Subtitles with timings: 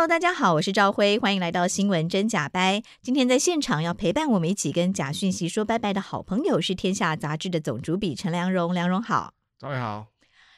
[0.00, 2.82] Hello，大家好，我是赵辉，欢迎来到新闻真假掰。
[3.02, 10.06] 今天在现场要陪伴我们一起跟假讯息说拜拜的好朋友是天下杂志的总主笔陈良荣，良荣好，兆辉好。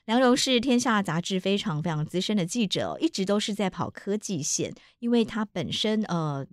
[0.04, 6.46] 梁荣是天下杂志非常非常资深的记者，一直都是在跑科技线，因为他本身呃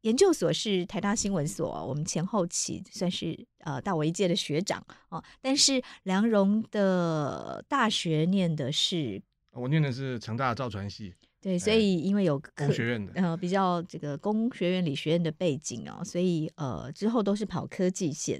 [0.00, 5.22] 研究所是台大新闻所，我们前后期算是呃大我一届的学长哦。
[5.42, 9.20] 但是梁荣的大学念的是，
[9.52, 11.12] 我念的是成大造船系。
[11.40, 18.38] 对，所以因为有工学院的呃比较这个工学院理学院的背景哦，所以呃之后都是跑科技线，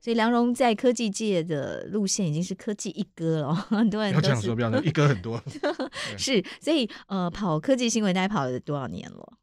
[0.00, 5.42] 所以梁荣在科技界的路线已经是科技一哥了， 很多人都这样说，不要一哥很多
[6.16, 9.38] 是，所以呃跑科技新闻大概跑了多少年了？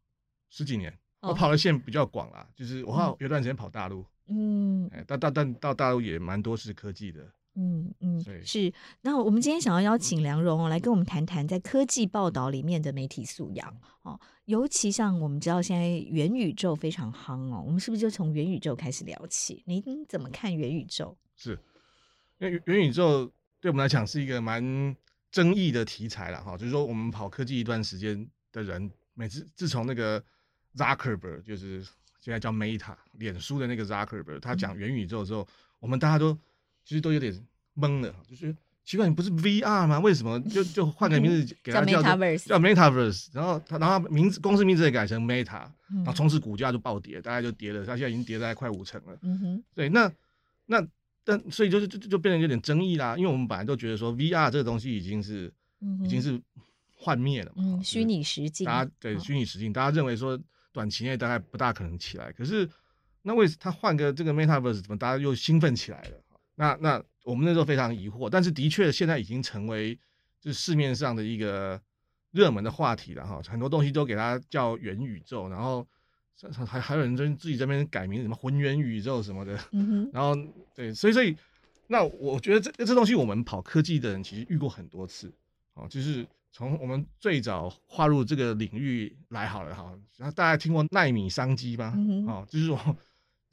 [0.49, 7.29] 十几年，我跑的线比较广啦，就是我好有段时间跑大陆，嗯，但但但到大陆也蛮多是科技的。
[7.55, 8.71] 嗯嗯，是。
[9.01, 14.19] 那我们今天想要邀请梁荣哦，来跟我们谈谈在科技报道里面的媒体素养哦。
[14.43, 19.63] 尤其像我们知道现在元宇宙非常夯哦，我们是不是就从元宇宙开始聊起？
[19.65, 21.17] 您怎么看元宇宙？
[21.35, 21.57] 是，
[22.39, 23.25] 因为元宇宙
[23.61, 24.95] 对我们来讲是一个蛮
[25.31, 26.57] 争议的题材了哈。
[26.57, 30.21] 就是说，我们跑科技一段时间的人，每次自从那个
[30.75, 31.81] Zuckerberg 就是
[32.19, 35.47] 现在叫 Meta 脸书的那个 Zuckerberg，他讲元宇宙之后，嗯、
[35.79, 36.37] 我们大家都。
[36.85, 37.33] 其实都有点
[37.75, 38.55] 懵了，就是
[38.85, 39.99] 奇怪，你不是 VR 吗？
[39.99, 42.47] 为什么就就换个名字 给它叫叫 Metaverse？
[42.47, 49.17] 叫 Metaverse，然后他然后名字公司名字也改成 Meta，然后从此股价就暴跌，大概就跌了，它现在已经跌在快五成了。
[49.23, 50.11] 嗯哼，对，那
[50.67, 50.87] 那
[51.23, 55.51] 但所以就是就就变成有点争议啦，因为我们本来都觉得说 VR 这个东西已经是、
[55.81, 56.39] 嗯、已经是
[56.93, 60.39] 幻灭了嘛，嗯，虚拟实境，大家对虚拟实境，大家认为说
[60.71, 62.69] 短期内大概不大可能起来，可是
[63.23, 66.21] 那为什么他换个这个 Metaverse，怎么大家又兴奋起来了？
[66.55, 69.93] 那那我们那时候非常疑惑，但是的确现在已经成为
[70.39, 71.79] 就是市面上的一个
[72.31, 75.85] 热门的话题了哈，很多东西都给它叫元宇宙，然后
[76.65, 80.33] 还还有人在自己这边改名什么浑元宇宙什么的，嗯，然后
[80.73, 81.35] 对，所以所以
[81.87, 85.33] 那我觉得这这东西我们跑科技的人其实遇过很多次，
[85.73, 91.93] 哦，就是从我们最早划入这个领域来好了哈，然后大家听过奈米商机吗？
[92.27, 92.79] 哦，就是说。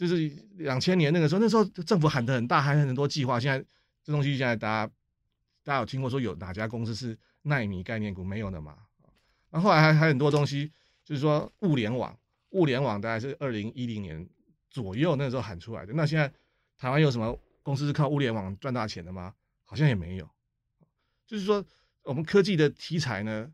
[0.03, 3.39] 就是两千年那个时候，那时候政府喊的很大，还很多计划。
[3.39, 3.65] 现在
[4.03, 4.93] 这东西现在大家
[5.63, 8.77] 大家有听过说有哪家公司是纳米概念股没有的嘛？
[9.49, 10.73] 然后后来还还很多东西，
[11.05, 12.19] 就是说物联网，
[12.51, 14.29] 物联网大概是二零一零年
[14.69, 15.93] 左右那时候喊出来的。
[15.93, 16.29] 那现在
[16.77, 19.33] 台湾有什么公司是靠物联网赚大钱的吗？
[19.63, 20.29] 好像也没有。
[21.29, 21.65] 就是说
[22.03, 23.49] 我们科技的题材呢，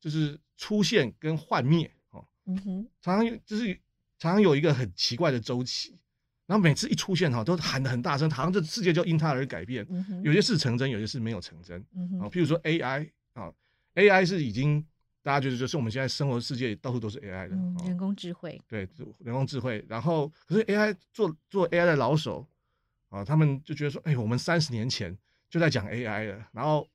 [0.00, 3.80] 就是出现跟幻灭哦，嗯哼，常常就是。
[4.18, 5.98] 常常有一个很奇怪的周期，
[6.46, 9.86] 然后每次一出现哈，都喊得很大声，好像这世界就因它而改变。
[9.90, 11.84] 嗯、有些事成真，有些事没有成真。
[11.94, 13.52] 嗯、啊，譬如说 AI 啊
[13.94, 14.84] ，AI 是已经
[15.22, 18.60] 大家觉得就是我们现在生活世界到处都是 AI 的，嗯、人工智慧。
[18.68, 18.88] 对，
[19.18, 19.84] 人工智慧。
[19.88, 22.46] 然后可是 AI 做做 AI 的老手
[23.08, 25.16] 啊，他们就觉得说，哎，我们三十年前
[25.50, 26.88] 就在讲 AI 了，然后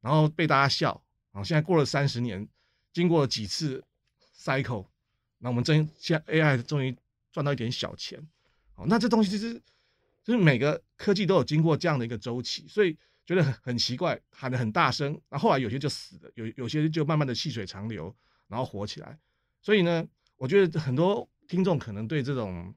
[0.00, 1.00] 然后被大家笑
[1.32, 2.46] 啊，现在过了三十年，
[2.92, 3.82] 经过了几次
[4.36, 4.86] cycle。
[5.46, 6.92] 那我们真现在 AI 终于
[7.30, 8.18] 赚到一点小钱，
[8.74, 9.54] 哦，那这东西其实
[10.24, 18.12] 就是每个科技都有经过这样的一个周期，所以觉得很很奇怪，喊得很大声，然后后来有些就死了，有有些就慢慢的细水长流，
[18.48, 19.16] 然后火起来。
[19.62, 20.04] 所以呢，
[20.36, 22.74] 我觉得很多听众可能对这种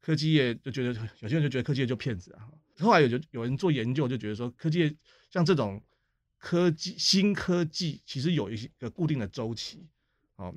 [0.00, 2.50] 科技业就觉得，有些人就觉得科技业就骗子啊。
[2.80, 4.96] 后来有就有人做研究，就觉得说科技业
[5.30, 5.80] 像这种
[6.38, 9.86] 科技新科技，其实有一个固定的周期，
[10.34, 10.52] 哦。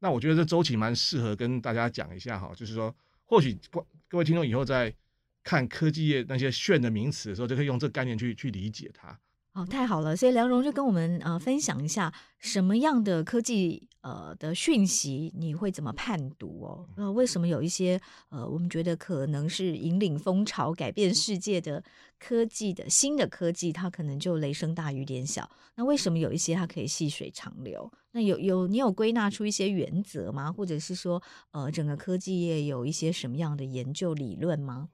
[0.00, 2.94] 那我觉得这周期蛮适合跟大家讲一下哈，就是说，
[3.24, 4.94] 或许各各位听众以后在
[5.42, 9.18] 看科技业那些炫的名词的时候，就可以用这个概念去去理解它。
[9.54, 16.88] 哦，太好了，所以梁荣就跟我们呃分享一下什么样的科技呃的讯息你会怎么判读哦？
[16.96, 21.82] 呃，为什么有一些呃我们觉得可能是引领风潮、改变世界的
[22.20, 25.50] 科技的新的科技，它可能就雷声大雨点小？
[25.74, 27.90] 那为什么有一些它可以细水长流？
[28.12, 30.52] 那有有你有归纳出一些原则吗？
[30.52, 34.88] 或者是说呃整个科技业有一些什么样的研究理论吗？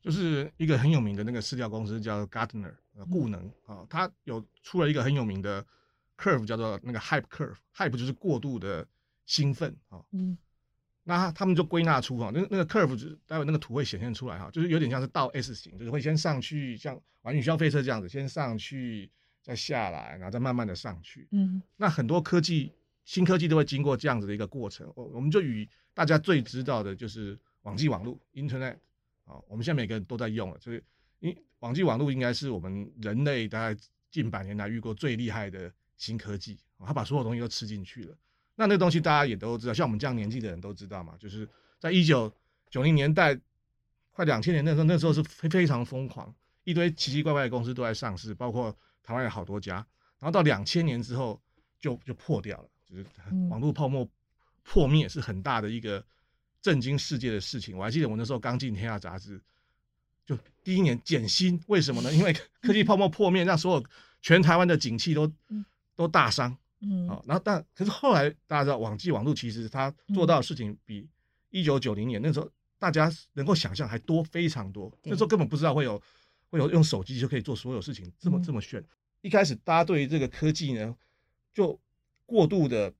[0.00, 2.72] 就是一个很有名的那个市调公司叫 Gartner。
[2.94, 5.64] 呃，顾能啊，它有出了一个很有名的
[6.18, 7.56] curve，叫做那个 hype curve。
[7.74, 8.86] hype 就是过度的
[9.24, 10.04] 兴奋啊。
[10.10, 10.36] 嗯，
[11.04, 19.10] 那他们就归纳出啊，那那个 curve 就待会那个图会显现出来哈，就是有点像是倒 S 型，就是会先上去，像玩云霄飞车这样子，先上去
[19.40, 21.26] 再下来，然后再慢慢的上去。
[21.30, 22.72] 嗯，那很多科技
[23.04, 24.90] 新科技都会经过这样子的一个过程。
[24.94, 28.76] 我我们就与大家最知道的就是网际网络 Internet
[29.24, 30.82] 啊，我们现在每个人都在用了，所以因
[31.62, 33.80] 网际网络应该是我们人类大概
[34.10, 38.16] 近百年来遇过最厉害的新科技，它把所有东西都吃进去了。
[38.56, 41.48] 那那个东西大家也都知道，像我们这样年纪的人都知道嘛，就是
[41.78, 42.30] 在一九
[42.68, 43.38] 九零年代，
[44.10, 49.76] 快两千年那时候，那时候是非非常疯狂，一堆奇奇怪怪的公司都在上市，包括台湾有好多家。
[50.18, 51.40] 然后到两千年之后
[51.78, 53.06] 就就破掉了，就是
[53.48, 54.08] 网络泡沫
[54.64, 56.04] 破灭是很大的一个
[56.60, 57.76] 震惊世界的事情。
[57.76, 59.44] 我还记得我那时候刚进《天下杂志》，就
[60.62, 62.12] 第一年减薪，为什么呢？
[62.14, 63.84] 因为科技泡沫破灭，让所有
[64.20, 65.30] 全台湾的景气都
[65.96, 66.56] 都大伤。
[66.80, 71.08] 嗯，好，然后但可是后来大家知道，网际网络其实它做到的事情比
[71.50, 74.92] 一九九零年那时候大家能够想象还多非常多。
[75.04, 76.00] 那时候根本不知道会有
[76.50, 78.82] 会有用手机就可以做所有事情这么这么炫。
[79.20, 80.96] 一开始大家对于这个科技呢，
[81.54, 81.78] 就
[82.26, 82.92] 过度的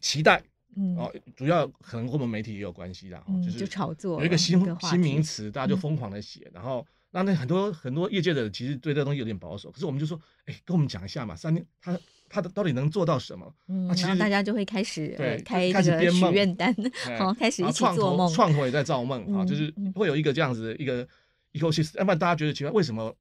[0.00, 0.42] 期待，
[0.76, 11.98] 嗯，哦，主要可能跟我们媒体也有关系啦，就是炒作有一个新新名词，大家就疯狂的写，然后那那很多很多业界的人其实对这个东西有点保守，可是我们就说，哎，跟我们讲一下嘛，三年他。
[12.34, 13.54] 他的到底能做到什么？
[13.68, 16.74] 嗯，啊、其实大家就会开始对开这个许愿单，
[17.18, 21.06] 好， 开始一起做梦，创投也在造梦啊，就是会有一个这样子的一个
[21.52, 21.98] ecosystem。
[21.98, 23.14] 要不然大家觉得奇怪，为什么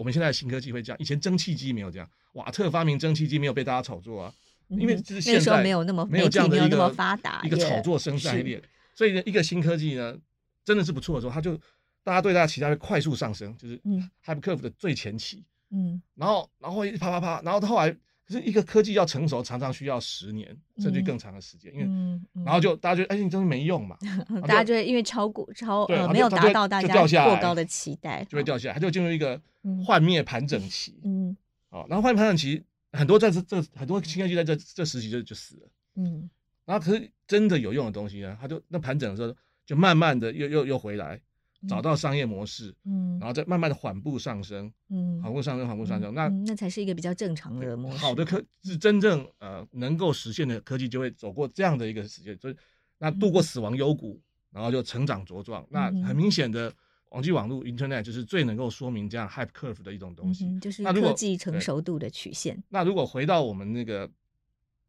[0.00, 0.98] 我们现在的新科技会这样？
[0.98, 4.34] 以前蒸汽机没有这样，瓦特发明蒸汽机没有被大家炒作啊，
[4.70, 8.60] 因为就是现在没有那么没有这样的一个发达一个炒作生态链，
[8.94, 10.16] 所以呢，一个新科技呢
[10.64, 11.56] 真的是不错的时候，它就
[12.02, 13.80] 大家对它的期待会快速上升，就是
[14.24, 17.96] hype curve 的最前期，嗯，然后然后一啪啪啪，然后后来。
[18.26, 23.96] 可是一个科技要成熟，常常需要十年甚至更长的时间，因为然后就大家觉得哎，你真的没用嘛？
[24.46, 29.40] 大家就会因为超过超呃没有达到大家过高的期待，就会掉下来，它就进入一个
[29.84, 31.00] 幻灭盘整期。
[31.02, 31.36] 嗯，
[31.70, 35.68] 好，然后幻灭盘整期很多在这这很多新科技在这这时期就就死了。
[35.96, 36.28] 嗯，
[36.64, 39.34] 然后可是真的有用的东西呢，它就那盘整的时候
[39.64, 41.20] 就慢慢的又又又回来。
[41.68, 47.98] 找到商业模式，嗯，然后再慢慢的缓步上升，嗯，缓步上升，缓步上升，那那才是一个比较正常的模式。
[47.98, 52.56] 好的科是真正呃能够实现的科技，就会走过这样的一个时间，所以
[52.96, 54.18] 那度过死亡幽谷，
[54.50, 55.62] 然后就成长茁壮。
[55.68, 56.72] 那很明显的
[57.10, 62.60] 网际网络 Internet 就是最能够说明这样 Hype Curve 的一种东西，就是科技成熟度的曲线。
[62.70, 64.10] 那如果回到我们那个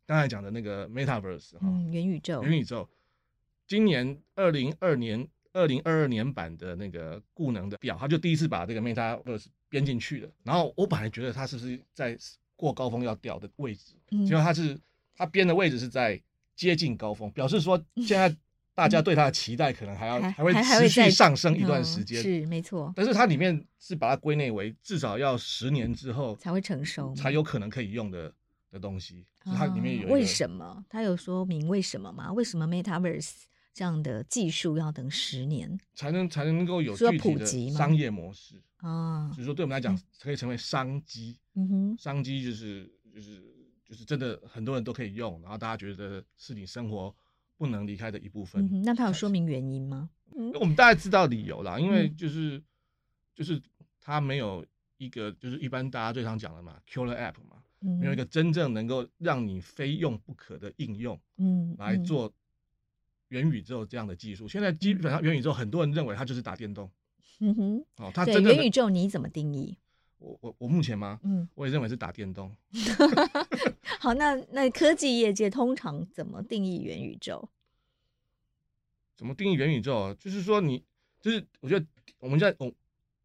[0.07, 2.89] 刚才讲的那个 Metaverse 哈，元宇宙，元宇宙，
[3.68, 5.27] 今年二零二年。
[5.53, 10.29] 二零二二年版的那个固能的表，他就第一次把这个 Metaverse 编进去了。
[10.44, 12.18] 然后我本来觉得他是不是在
[12.56, 13.94] 过高峰要掉的位置，
[14.25, 14.79] 结果他是
[15.13, 16.18] 他编的位置是在
[16.56, 18.33] 接近高峰，表示说现在
[18.81, 22.92] 大家对它的期待可能还要还会持续上升一段时间，是没错。
[22.95, 28.33] 但是它里面是把它归类为至少要十年之后才会成熟，才有可能可以用的
[28.72, 29.24] 的东西。
[29.44, 30.83] 它里面有为什么？
[30.89, 32.33] 它有说明为什么吗？
[32.33, 33.44] 为什么 Metaverse？
[33.74, 41.39] 这样的技术要等十年才能才能够有具体的商业模式啊，就是说对我们来讲可以成为商机。
[41.54, 43.42] 嗯哼，商机就是就是
[43.86, 47.16] 就是真的很多人都可以用，然后大家觉得是你生活
[47.61, 48.65] 不能离开的一部分。
[48.73, 50.09] 嗯、那他有说明原因吗？
[50.35, 52.63] 嗯、我们大概知道理由啦，因为就是、嗯、
[53.35, 53.61] 就是
[53.99, 54.65] 他没有
[54.97, 62.33] 一个就是一般大家最常讲的嘛，killer app 嘛，嗯、没有一个真正能够让你非用不可的应用，嗯，来做。
[63.31, 66.91] 元宇宙这样的技术，现在基本上元宇宙很多人认为它就是打电动。
[67.39, 69.77] 嗯哼，哦，它真的元宇宙你怎么定义？
[70.21, 71.19] 我我我目前吗？
[71.23, 72.56] 嗯，我也认为是打电动。
[73.99, 77.49] 好，那那科技业界通常怎么定义元宇宙？
[79.16, 80.13] 怎么定义元宇宙？
[80.16, 80.83] 就是说你，
[81.19, 81.85] 就是我觉得
[82.19, 82.71] 我们现在我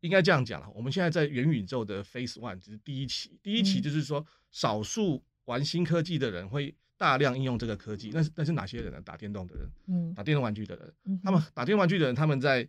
[0.00, 6.74] 应该这样讲了，我们现在在元宇宙的 Phase One 就是第一期，第一期就是说少数玩新科技的人会。
[6.98, 8.98] 大量应用这个科技，那是那是哪些人呢？
[9.02, 12.66] 打电动的人，嗯，打电动玩具的人，嗯、他们打电动玩具的人，他们在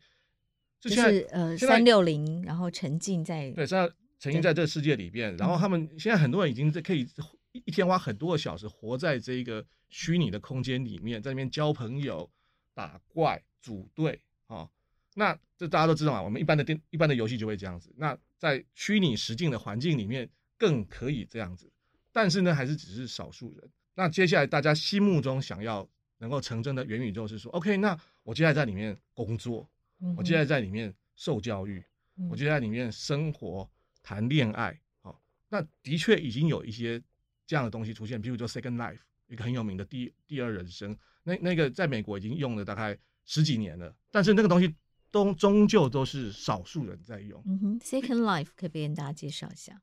[0.81, 7.07] 就，就是呃三六零，然后沉浸在对，现在沉浸在这个世界里边，然后他们现在很多人已经在可以
[7.51, 12.29] 一天花很多个小时活在这一个虚拟的空间里面，在那边交朋友、
[12.73, 14.69] 打怪、组队啊、哦。
[15.15, 17.91] 那这大家都知道嘛，我们一般的电一般的游戏就会这样子。
[17.97, 21.71] 那在虚拟实境的环境里面更可以这样子，
[22.11, 23.69] 但是呢，还是只是少数人。
[23.95, 25.87] 那接下来大家心目中想要
[26.19, 29.67] 能够成真的元宇宙是说，OK，那我接下来在里面工作，
[30.15, 31.83] 我接下来在里面受教育，
[32.29, 33.67] 我接下来在里面生活、
[34.07, 37.03] 谈恋爱，好，那的确已经有一些
[37.45, 44.73] 这样的东西出现，比如说 Second Life，一个很有名的第第二人生，那那个在美国已经用了大概十几年了，但是那个东西
[45.11, 47.43] 都终究都是少数人在用。
[47.45, 49.81] 嗯哼，Second Life 可以跟大家介绍一下。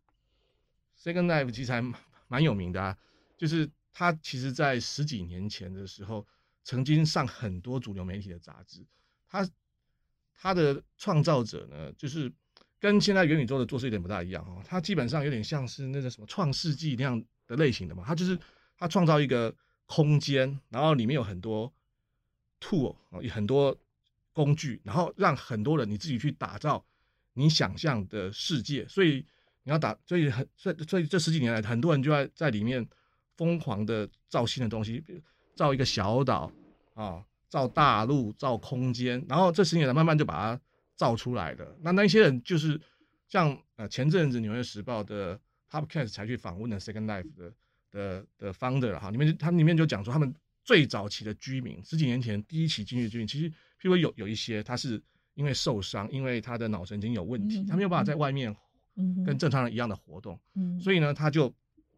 [0.99, 1.83] Second Life 其实还
[2.27, 2.97] 蛮有名的啊，
[3.37, 6.27] 就是他其实在十几年前的时候，
[6.63, 8.87] 曾经上很多主流媒体的杂志。
[9.29, 9.47] 他
[10.33, 12.33] 他的创造者呢，就是
[12.85, 18.39] 跟现在元宇宙的做事有点不大一样哦，它基本上有点像是那个什么创世纪那样的类型的嘛，它就是
[18.77, 19.55] 它创造一个
[19.87, 21.73] 空间，然后里面有很多
[22.61, 23.75] tool 有很多
[24.35, 26.85] 工具，然后让很多人你自己去打造
[27.33, 29.25] 你想象的世界，所以。
[29.67, 32.87] 你要打，所以很，所以所以这十几年来，很多人就在在里面
[33.35, 35.19] 疯狂的造新的东西，比如
[35.57, 36.53] 造一个小岛
[36.93, 40.61] 啊，造大陆，造空间，然后这十年来慢慢就把它
[40.97, 41.77] 造出来的。
[41.81, 42.81] 那那些人就是
[43.29, 47.53] 像呃前阵子《纽约时报》的 Podcast 才去访问的 Second Life 的
[47.91, 55.03] 的的 Founder 哈，里面他里面就讲说，他们最早期的居民，十几年前第一期进去的居民，其实譬如有有一些他是
[55.35, 58.55] 因为受伤，因为他的脑神经有问题，他没有办法在外面。
[59.27, 61.53] 跟正常人一样的活动，嗯，所以呢，他就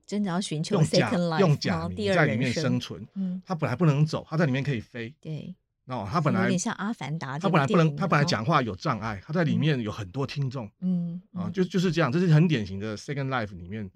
[0.07, 3.07] 真的要寻求用假用假名在里面生存。
[3.13, 5.15] 嗯，他本来不能走，他在里面可以飞。
[5.21, 5.55] 对，
[5.87, 7.39] 哦，他本来有点像阿凡达。
[7.39, 10.71] 他本来不能，他本来讲话有障碍，他在里面有很多听众。
[10.81, 13.91] 嗯啊，就就是这样，这是很典型的 Second Life 里面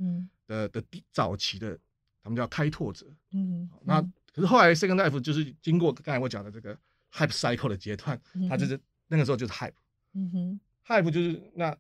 [0.46, 0.82] 的的
[1.12, 1.78] 早期的，
[2.22, 3.06] 他们叫开拓者。
[3.32, 4.00] 嗯，那
[4.32, 6.76] 可是后来 Second Life 就是经过刚才我讲的这个
[7.12, 9.72] Hype Cycle 的阶段，他就是那个时候就是 Hype。
[10.14, 11.76] 嗯哼，Hype 就是那。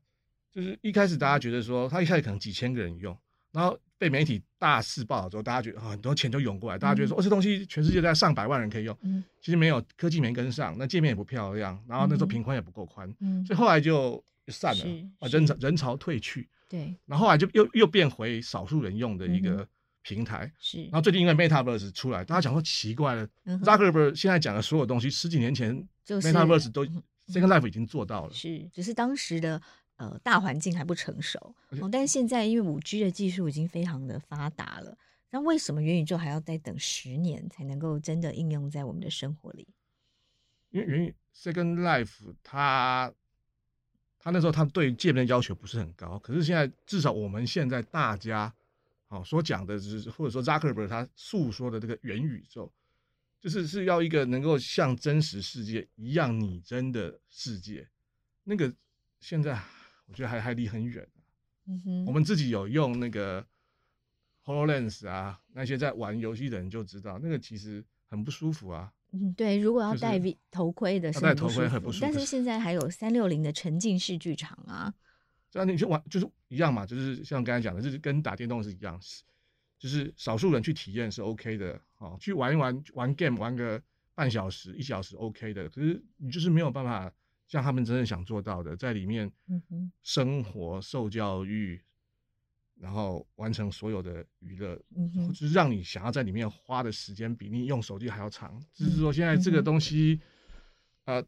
[0.52, 3.16] 就是一开始大家觉得说，他一开始可能几千个人用，
[3.52, 8.96] 然后被媒体大肆报道之后，大家觉得很多钱就涌过来，大家觉得说，哦，这东西全世界在上百万人可以用，
[9.42, 13.08] 其实没有，科技没跟上，那界面也不漂亮，然后那时候频宽也不够宽，
[13.44, 14.84] 所以后来就散了，
[15.18, 19.66] 啊，人潮人潮退去，对，然后后来就又又变回少数人用的一个
[20.02, 29.60] 平台，是，然后最近因为 Metaverse 出来，大家讲说奇怪了，Zuckerberg 现在讲的所有东西，十几年前 Metaverse 都 Second Life 已经做到了，是，只是当时的。
[30.00, 34.96] 呃，大环境还不成熟，哦，但是现在因为五 G 的技术已经非常的发达了，
[35.28, 39.68] 那为什么元宇宙还要再等十年才能够真的应用在我们的生活里？
[40.70, 43.12] 因为元宇 Second Life 它
[44.18, 48.50] 他那时候他对界面的要求不是很高，可是现在至少我们现在大家
[49.08, 52.72] 哦所讲的，就是或者说 Zuckerberg 他诉说的这个元宇宙，
[53.38, 57.86] 就是是要一个能够像真实世界一样拟真的世界，
[58.44, 58.72] 那个
[59.20, 59.62] 现在。
[60.10, 61.22] 我觉得还还离很远，啊
[61.68, 63.46] 嗯哼，我们自己有用那个
[64.44, 68.92] HoloLens 啊，那些在玩游戏的人就知道，那个其实很不舒服啊。
[69.12, 72.02] 嗯，对，如果要戴头盔的是，戴头盔很不舒服。
[72.02, 74.92] 但是现在还有三六零的沉浸式剧场啊，
[75.48, 79.00] 这样你去玩就是一样嘛，就是像刚才讲的，就是跟打电动是一样，
[79.78, 83.80] 就是少数人去体验是 OK 的，哦，去玩一玩玩 game 玩个
[84.16, 87.12] 半小时一小时 OK 的，可是你就是没有办法。
[87.50, 89.28] 像他们真正想做到的，在里面
[90.04, 91.82] 生活、受教育，
[92.76, 94.80] 然后完成所有的娱乐，
[95.26, 98.64] 就是让你想要在里面花的时间比你用手机还要长。
[98.72, 100.20] 只是说现在这个东西，
[101.06, 101.20] 呃，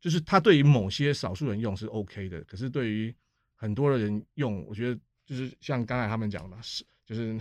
[0.00, 3.14] 就是它对于某些少数人用是 OK 的，可是对于
[3.54, 7.38] 很多的人用，我觉得就是像刚才他们讲的嘛，十就是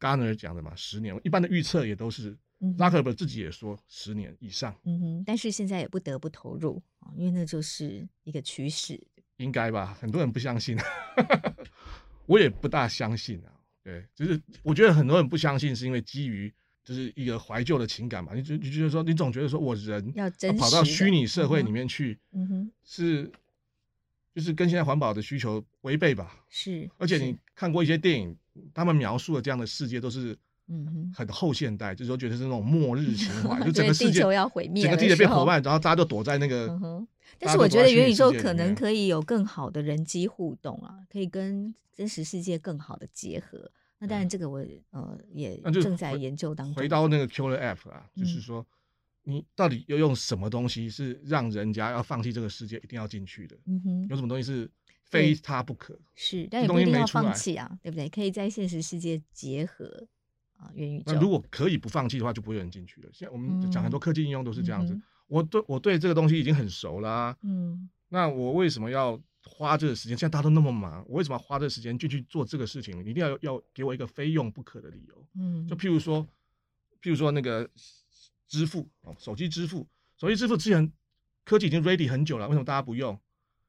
[0.00, 2.34] Gartner 讲的嘛，十年，一般的预测也都是。
[2.76, 9.00] 拉克伯自己也说十年以上，嗯哼，但是现在也不得不投入啊，因为那就是一个趋势，
[9.36, 9.96] 应该吧？
[10.00, 10.76] 很多人不相信，
[12.26, 13.52] 我也不大相信啊。
[13.84, 16.52] 对，就是我觉得很多人不相信，是因为基于
[16.84, 18.34] 就是一个怀旧的情感嘛。
[18.34, 23.30] 你就你觉得说，你总觉得说我人要真跑到虚拟社会里面去，嗯哼，是
[24.34, 26.44] 就是跟现在环保的需求违背吧？
[26.48, 28.36] 是，而且你看过一些电影，
[28.74, 30.36] 他们描述的这样的世界都是。
[30.68, 36.66] 嗯哼，很后现代，就是说觉得是那种末日情怀， 就整个世界地球要毁灭，整个地球变火漫，然后大家就躲在那个。
[36.68, 37.08] 嗯哼，
[37.38, 43.70] 但是我觉得元宇宙可能可以有更好的人机互动啊，可以跟真实世界更好的结合。
[43.98, 46.74] 那当然，这个我呃也正在研究当中。
[46.74, 48.64] 回到那个 Killer App 啊，就是说
[49.24, 53.56] 你到底要用什么东西是让人家要放弃这个世界一定要进去的？
[53.66, 54.70] 嗯哼，有什么东西是
[55.02, 55.98] 非它不可？
[56.14, 58.08] 是，但也不一定要放弃啊，对不对？
[58.08, 60.06] 可以在现实世界结合。
[60.58, 61.12] 啊，元宇宙。
[61.12, 63.08] 那如果可以不放弃的话，就不会有人进去了。
[63.12, 64.92] 现在我们讲很多科技应用都是这样子。
[64.92, 67.36] 嗯、我对我对这个东西已经很熟啦、啊。
[67.42, 67.88] 嗯。
[68.08, 70.18] 那我为什么要花这个时间？
[70.18, 72.96] 现在大家都那么忙，我为什么要花这个时间进去做这个事情？
[73.04, 75.26] 你一定要要给我一个非用不可的理由。
[75.36, 75.66] 嗯。
[75.68, 76.26] 就譬如说，
[77.00, 77.68] 譬如说那个
[78.48, 79.86] 支付哦，手机支付，
[80.16, 80.90] 手机支付之前
[81.44, 83.12] 科技已经 ready 很久了，为什么大家不用？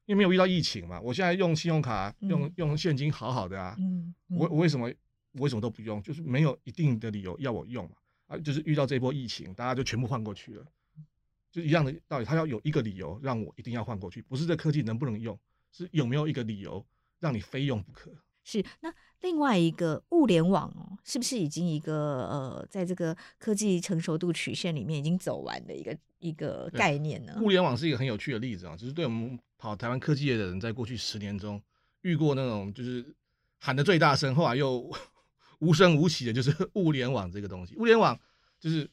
[0.06, 1.00] 因为没有遇到疫情嘛。
[1.00, 3.76] 我现在用信用卡，用、嗯、用现金好好的啊。
[3.78, 4.12] 嗯。
[4.28, 4.90] 嗯我我为什么？
[5.32, 6.02] 我为什么都不用？
[6.02, 7.92] 就是没有一定的理由要我用嘛。
[8.26, 10.64] 啊，就是遇到这波疫情，大家就全部换过去了，
[11.50, 15.36] 就一样的道理，他要有一个理由让我一定要换过去，不是这科技能不能用，
[15.72, 16.86] 是有没有一个理由
[17.18, 18.12] 让你非用不可。
[18.44, 27.36] 是，那另外一个物联网哦，是不是已经一个呃，在这个科技成熟度曲线里面已经走完的一个一个概念呢？
[27.42, 31.60] 物联网是一个很有趣的例子啊，就是对我们跑台湾科技业的人，在过去十年中
[32.02, 33.04] 遇过那种就是
[33.58, 34.88] 喊的最大声，后来又
[35.60, 37.74] 无声无息的，就是物联网这个东西。
[37.76, 38.18] 物联网
[38.58, 38.86] 就是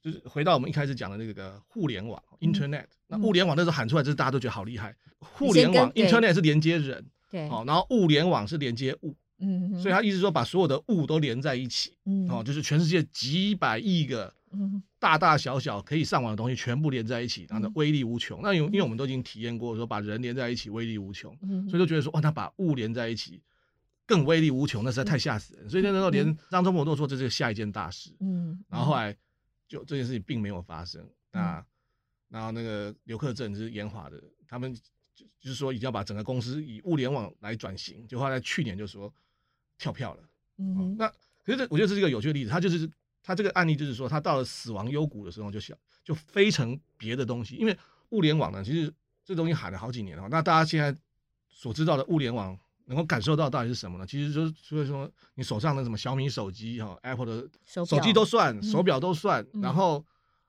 [0.00, 2.88] 就是回到我们一开始讲的那个互联网 （Internet），嗯。
[3.08, 4.94] 那物联网那时候喊出来，就是大家都觉得好厉害。
[5.18, 7.04] 互联网 （Internet） 是连接人。
[7.30, 14.30] 对，好，然后物联网是连接物，嗯，所以他意思说把所有的物都连在一起，嗯，哦，就是全世界几百亿个，
[14.98, 18.40] 大大小小可以上网的东西全部连在一起，然后威力无穷。
[18.42, 23.40] 那因为因为我们都已经体验过，说把人连在一起威力无穷，嗯，所以就觉得说，哇，那把物连在一起
[24.12, 25.70] 更威力无穷，那实在太吓死人。
[25.70, 29.16] 所以那时候连张忠谋都说这是下一件大事，嗯，然后后来
[29.66, 31.08] 就这件事情并没有发生。
[31.30, 31.64] 那
[32.28, 34.76] 然后那个刘克正就是研华的，他们。
[35.14, 38.06] 就就是说，已经要把整个公司以物联网来转型。
[38.08, 39.12] 就后来去年就说
[39.76, 40.22] 跳票了。
[40.56, 41.06] 嗯、哦，那
[41.44, 42.50] 可是这我觉得这是一个有趣的例子。
[42.50, 42.90] 他就是
[43.22, 47.56] 他这个案例，就是说他到了死亡幽谷的时候，就想就飞成别的东西。
[47.56, 47.76] 因为
[48.08, 48.90] 物联网呢，其实
[49.22, 50.26] 这东西喊了好几年了。
[50.30, 50.98] 那大家现在
[51.50, 54.06] 所知道的物联网，能够感受到到底是什么呢？
[54.06, 60.04] 其实就是所以说，你手上的什么小米手机哈、哦、，Apple 的手机都算，手表都算，嗯、然后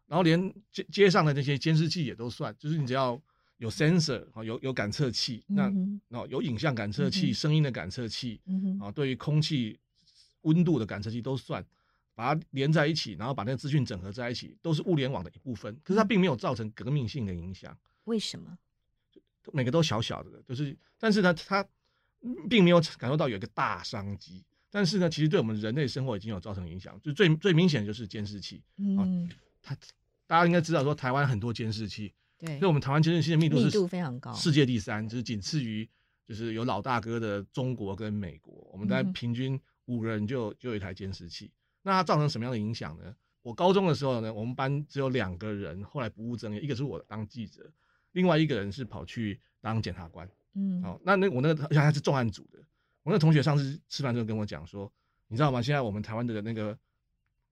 [0.08, 3.22] 然后连街街上的那些监视器也都算，就是你只要。
[3.58, 5.72] 有 sensor 啊，有有感测器，那
[6.10, 8.42] 哦有影像感测器、声音的感测器，
[8.82, 9.80] 啊，对于空气
[10.42, 11.66] 温度的感测器都算，
[12.14, 15.74] 把它连在一起，然后把那个资讯整合在一起，都是物联网的一部分。
[15.82, 17.78] 可是它并没有造成革命性的影响。
[18.04, 18.58] 为什么？
[19.54, 21.66] 每个都小小的，就是，但是呢，它
[22.50, 24.44] 并没有感受到有一个大商机。
[24.70, 27.00] 但是呢，其实对我们人类生活已经有造成影响。
[27.04, 28.64] 就最最明显的就是监视器。
[28.78, 29.30] 嗯，
[29.62, 29.76] 它
[30.26, 32.12] 大家应该知道说，台湾很多监视器。
[32.40, 35.88] 对，所以我们台湾监视器的密度是密度非常高，世界第三，就是仅次于
[36.28, 38.68] 就是有老大哥的中国跟美国。
[38.72, 41.52] 我们大概平均五个人就就有一台监视器。
[41.84, 43.16] 那它造成什么样的影响呢？
[43.44, 47.70] 我高中的时候呢，我们班只有两个人，后来不务正业，一个是我当记者，
[48.14, 50.28] 另外一个人是跑去当检察官。
[50.56, 52.60] 嗯，好，那那我那个而且还是重案组的。
[53.04, 54.92] 我那同学上次吃饭时候跟我讲说，
[55.28, 55.62] 你知道吗？
[55.62, 56.78] 现在我们台湾的那个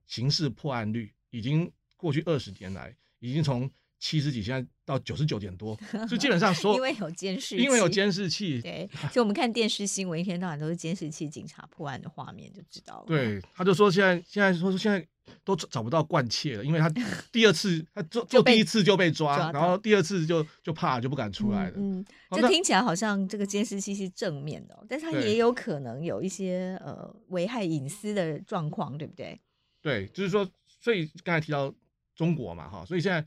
[0.05, 3.69] 刑事破案率，已经过去二十年来，已经从
[4.01, 13.05] 七十几，现在到九十九点多，就基本上 说，因为有监视，因为有监视器，对，就我们看电视新闻，一天到晚都是监视器警察破案的画面，就知道了。
[13.05, 15.07] 对，他就说现在现在说现在
[15.43, 16.89] 都找不到惯窃了，因为他
[17.31, 21.73] 第二次他做做第一次就被抓，抓然后第二次就就怕就不敢出来了。
[21.77, 29.39] 嗯，就听起来好像这个监视器是正面的，但是它也有可能有一些呃危害隐私的状况，对不对？
[29.79, 31.71] 对，就是说，所以刚才提到
[32.15, 33.23] 中国嘛，哈，所以现在。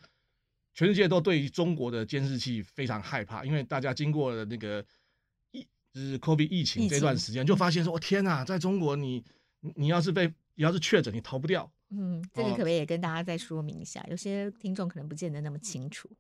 [0.74, 4.84] 全世界都对于中国的监视器非常害怕，因为大家经过了那个
[5.52, 9.24] 疫，就是 COVID 疫情这段时间，就发现说：“我天哪，在中国你
[9.76, 14.00] 你要是被你要是确诊，你逃不掉。”嗯，这个可不可以也跟大家再说明一下？
[14.00, 16.10] 哦、有些听众可能不见得那么清楚。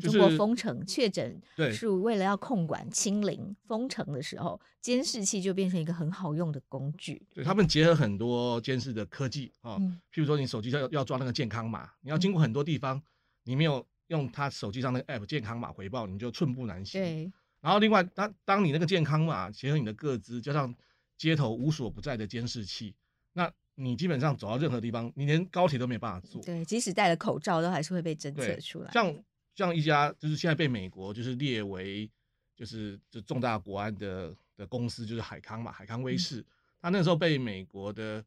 [0.00, 7.26] 中国封城确诊，对，是为了要控管清零封城的时候，监视器就变成一个很好用的工具。
[7.34, 12.96] 对，他们结合很多监视的科技啊，嗯、譬如说你手机要要装那个健康码，你要经过很多地方。
[12.96, 13.02] 嗯
[13.44, 17.00] 你没有用他手机上那个 app 健康码回报，你就寸步难行。
[17.00, 17.32] 对。
[17.60, 20.74] 然后另外，当当你那个健康码结合你的个资，加上
[21.16, 22.94] 街头无所不在的监视器，
[23.32, 26.42] 那你基本上走到任何地方，你连高铁都没办法坐。
[26.42, 28.90] 对，即使戴了口罩，都还是会被侦测出来。
[28.92, 29.24] 像
[29.54, 32.10] 像一家就是现在被美国就是列为
[32.56, 36.44] 就是就重大国安的的公司，就是海康嘛，海康威视，
[36.80, 38.24] 他、嗯、那时候被美国的。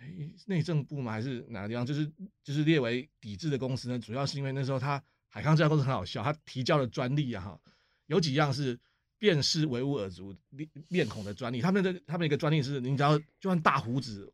[0.00, 1.12] 哎，内政部吗？
[1.12, 1.84] 还是哪个地方？
[1.84, 2.10] 就是
[2.42, 3.98] 就是列为抵制的公司呢？
[3.98, 7.60] 主要是因为那时候他海康这家公司很好笑，他提交的专利啊，哈，
[8.06, 8.80] 有几样是
[9.18, 11.60] 辨识维吾尔族面面孔的专利。
[11.60, 14.32] 他们的他们一个专利是，你只要就算大胡子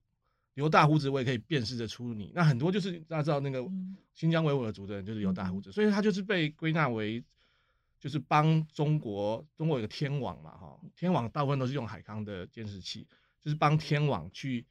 [0.54, 2.30] 留大胡子，我也可以辨识得出你。
[2.32, 3.68] 那很多就是大家知道那个
[4.14, 7.24] 新疆维吾尔族的人就是留大胡子，所以他就是被归纳为
[7.98, 13.04] 就是帮中国中国有个天网嘛，哈，天网大部分都是用海康的监视器，
[13.42, 14.64] 就是帮天网去。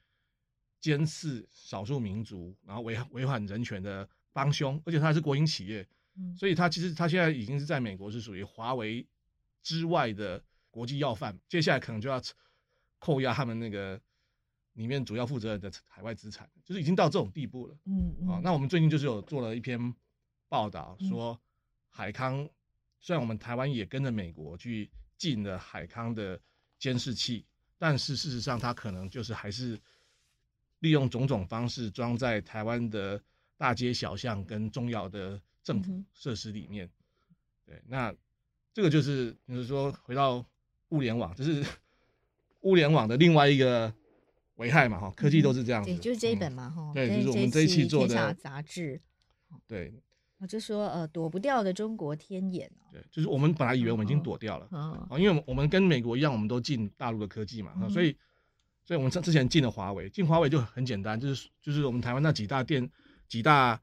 [0.86, 5.84] 监视少数民族，然后违违反人权的帮凶，而且他还是国营企业，
[6.16, 9.04] 嗯，所以他其实他现在已经是在美国是属于华为
[9.64, 12.22] 之外的国际要犯，接下来可能就要
[13.00, 14.00] 扣押他们那个
[14.74, 19.92] 里面主要负责人的海外资产，就是已经到这种地步了，嗯嗯，啊，那我们最近就是有做了一篇
[20.48, 21.42] 报道，说
[21.90, 22.48] 海康
[23.00, 26.40] 虽然我们台湾也跟着美国去进了海康的
[26.78, 27.44] 监视器，
[27.80, 29.82] 但是事实上它可能就是还是。
[30.80, 33.22] 利用种种方式装在台湾的
[33.58, 36.90] 大街小巷跟重要的政府设施里面。
[37.66, 38.14] 对，那
[38.74, 40.46] 这个就是就是说回到
[40.90, 41.64] 物联网，就是
[42.62, 43.94] 物联网的另外一个
[44.56, 45.90] 危害嘛，哈，科技都是这样子。
[45.90, 46.94] 对，就是这一本嘛，哈、嗯。
[46.94, 49.02] 对，就是我们这一期做的杂志。
[49.68, 49.94] 对。
[50.38, 52.70] 我就说，呃，躲不掉的中国天眼。
[52.92, 58.16] 对，就是我们本来以为我们已经躲掉了，啊、哦，因为我们跟美国一样，我们都进大陆的科技嘛，嗯、所以，
[58.86, 62.90] 所以我们之之前进了华为，进华为就很简单，就是就是我们台湾那几大电
[63.28, 63.82] 几大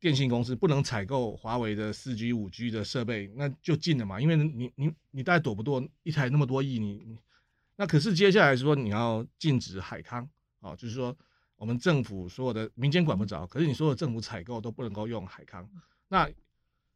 [0.00, 7.18] 电信公司不能采购华为的四 G、五 G 的设备，那就进了嘛，因为你你你大概躲不过一台那么多亿，你你
[7.76, 10.26] 那可是接下来说你要禁止海康，
[10.60, 11.16] 哦，就是说。
[11.58, 15.66] 我们政府所有的民间管不着，可是你所有政府采购都不能够用海康。
[16.06, 16.30] 那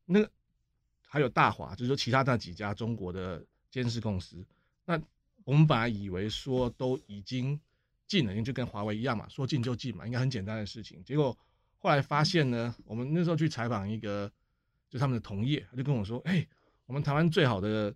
[0.05, 0.21] 那
[1.01, 4.45] 还有大华，就是说其他那几家中国的监视公司。
[4.85, 5.01] 那
[5.45, 7.61] 我们本来以为说都已经
[8.07, 11.03] 禁了，因为就跟华为一样嘛，说禁就禁嘛，应该很简单的事情。
[11.05, 11.37] 结果
[11.79, 14.31] 后来发现呢，我们那时候去采访一个
[14.89, 16.47] 就他们的同业，他就跟我说：“哎，
[16.87, 17.95] 我们台湾最好的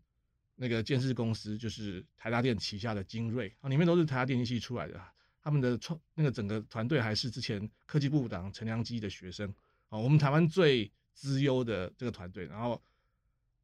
[0.57, 5.01] 那个建视公司就是台达电旗下的精锐啊，里面都是台达电机系出来的。”
[5.45, 9.47] 他们的创那个整个团队还是之前科技部长陈良基的学生
[9.91, 12.83] 啊，我们台湾最资优的这个团队，然后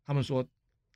[0.05, 0.47] 他们说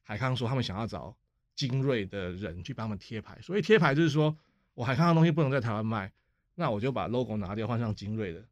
[0.02, 1.16] 海康说他们想要找
[1.54, 4.36] 精锐的人去帮他们贴牌，所以贴牌就是说
[4.74, 6.12] 我海康的东西不能在台湾卖，
[6.54, 8.44] 那我就把 logo 拿掉，换上精锐的，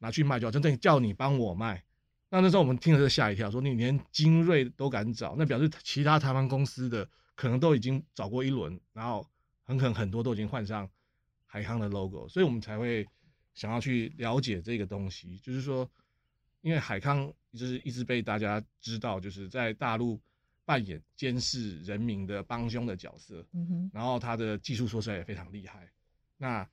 [0.00, 1.82] 拿去卖就好，真正叫你帮我卖。
[2.30, 9.26] 那那时候我们听了就吓一跳，说你连精锐都敢找，那表示其他台湾公司的可能都已经找过一轮，然后
[9.64, 10.88] 很可能很多都已经换上。
[11.50, 13.08] 海康的 logo，所以我们才会
[13.54, 15.38] 想要去了解这个东西。
[15.38, 15.90] 就是说，
[16.60, 20.20] 因为海康就是一直被大家知道，就是在大陆
[20.68, 23.42] 扮演监视人民的帮凶的角色。
[23.54, 23.90] 嗯哼。
[23.94, 25.88] 然后他的技术说出来也非常厉害。
[26.36, 26.68] 那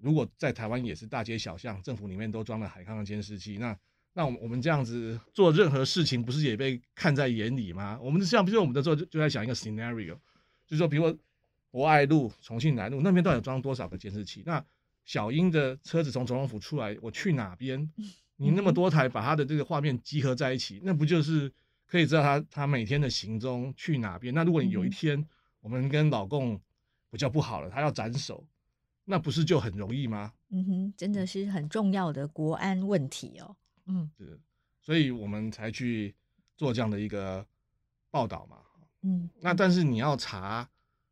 [0.00, 3.78] 如果在台湾也是大街小巷，政府里面都装了海康的监视器，那
[4.12, 7.96] 那我们我们这样子做任何事情，不是也被看在眼里吗？
[8.02, 10.16] 我们像比如说我们的时候就就在想一个 scenario，
[10.66, 11.16] 就是说，比如说。
[11.68, 14.42] 博爱路、重庆南路那边到底装多少个监视器？
[14.46, 14.64] 那
[15.04, 17.92] 小英的车子从总统府出来，我去哪边？
[18.36, 21.52] 你那么多台，把他的这个画面集合在一起，那不就是
[21.86, 24.34] 可以知道他他每天的行踪去哪边？
[24.34, 25.26] 那如果你有一天
[25.60, 26.60] 我们跟老共
[27.10, 28.46] 比较不好了，他要斩首，
[29.04, 30.32] 那不是就很容易吗？
[30.50, 33.56] 嗯哼，真的是很重要的国安问题哦。
[33.86, 34.40] 嗯，是，
[34.80, 36.14] 所以我们才去
[36.56, 37.46] 做这样的一个
[38.10, 38.58] 报道嘛。
[39.02, 40.68] 嗯，那但是你要查。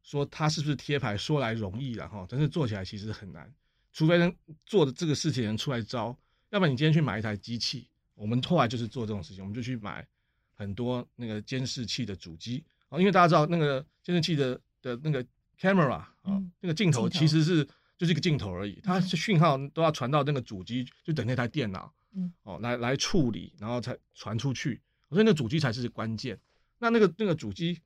[0.06, 1.16] 说他是不是贴牌？
[1.16, 3.50] 说来容易了哈，但是做起来其实很难，
[3.90, 4.30] 除非能
[4.66, 6.08] 做的这个事情人出来招，
[6.50, 10.06] 要不然你今天去买一台机器，我们后来就是做这种事情，我们就去买
[10.54, 12.64] 很多那个监视器的主机。
[12.88, 15.24] 啊，因为大家知道那个监视器的的那个
[15.60, 17.64] camera 啊，那个镜头其实是
[17.98, 26.38] 就是一个镜头而已，它讯号都要传到那个主机，就等那台电脑，嗯，哦，来来处理，然后才传出去，所以那主机才是关键。
[26.78, 27.80] 那那个那个主机。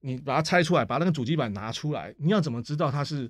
[0.00, 3.28] 你把它拆出来，把那个主机板拿出来，你要怎么知道它是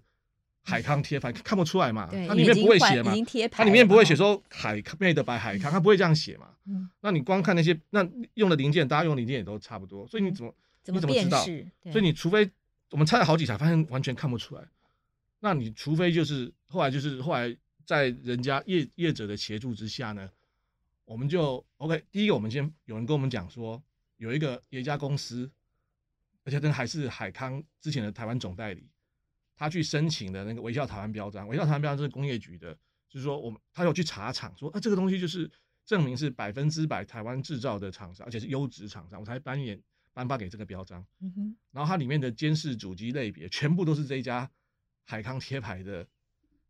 [0.69, 1.33] 海康贴牌？
[1.33, 2.09] 看不出来嘛？
[2.27, 3.13] 它里面不会写嘛？
[3.51, 6.51] 它里面不会写说海 made by 海康，它不会这样写嘛？
[6.67, 6.89] 嗯。
[7.01, 10.55] 那你光看那些那用的零件，大家用的零件也都差不多，所以你怎么
[10.85, 11.43] 你怎么知道？
[11.91, 12.51] 所以你除非
[12.91, 14.63] 我们拆了好几台，发现完全看不出来，
[15.41, 20.29] 那你除非就是后来就是后来在人家业业者的协助之下呢，
[21.07, 22.05] 我们就 OK。
[22.13, 23.83] 第一个，我们先有人跟我们讲说，
[24.19, 25.51] 有一个有一家公司。
[26.45, 28.89] 而且这还是海康之前的台湾总代理，
[29.59, 32.73] 他去申请的那个微笑台湾标章，微笑台湾标章是工业局的，
[33.09, 35.51] 就是说我们他有去查厂，说啊这个东西就是
[35.85, 41.05] 证明是百分之百台湾制造的厂商，而且是优质厂商，我才颁演颁发给这个标章。
[41.21, 41.57] 嗯哼。
[41.73, 44.49] 然后它里面的监视主机类别全部都是这一家
[45.05, 46.07] 海康贴牌的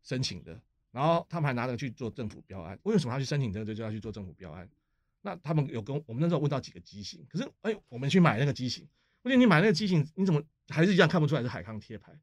[0.01, 0.59] 申请的，
[0.91, 2.79] 然后他们还拿着去做政府标案。
[2.83, 4.67] 为什么他去申请这个就要去做政府标案？
[5.21, 8.87] 那他们有跟我们那时候问到几个机型，可是哎，我们去买那个机型。
[9.21, 12.17] 而且你买那个机型，你怎么还是一样看不出来是海康贴牌？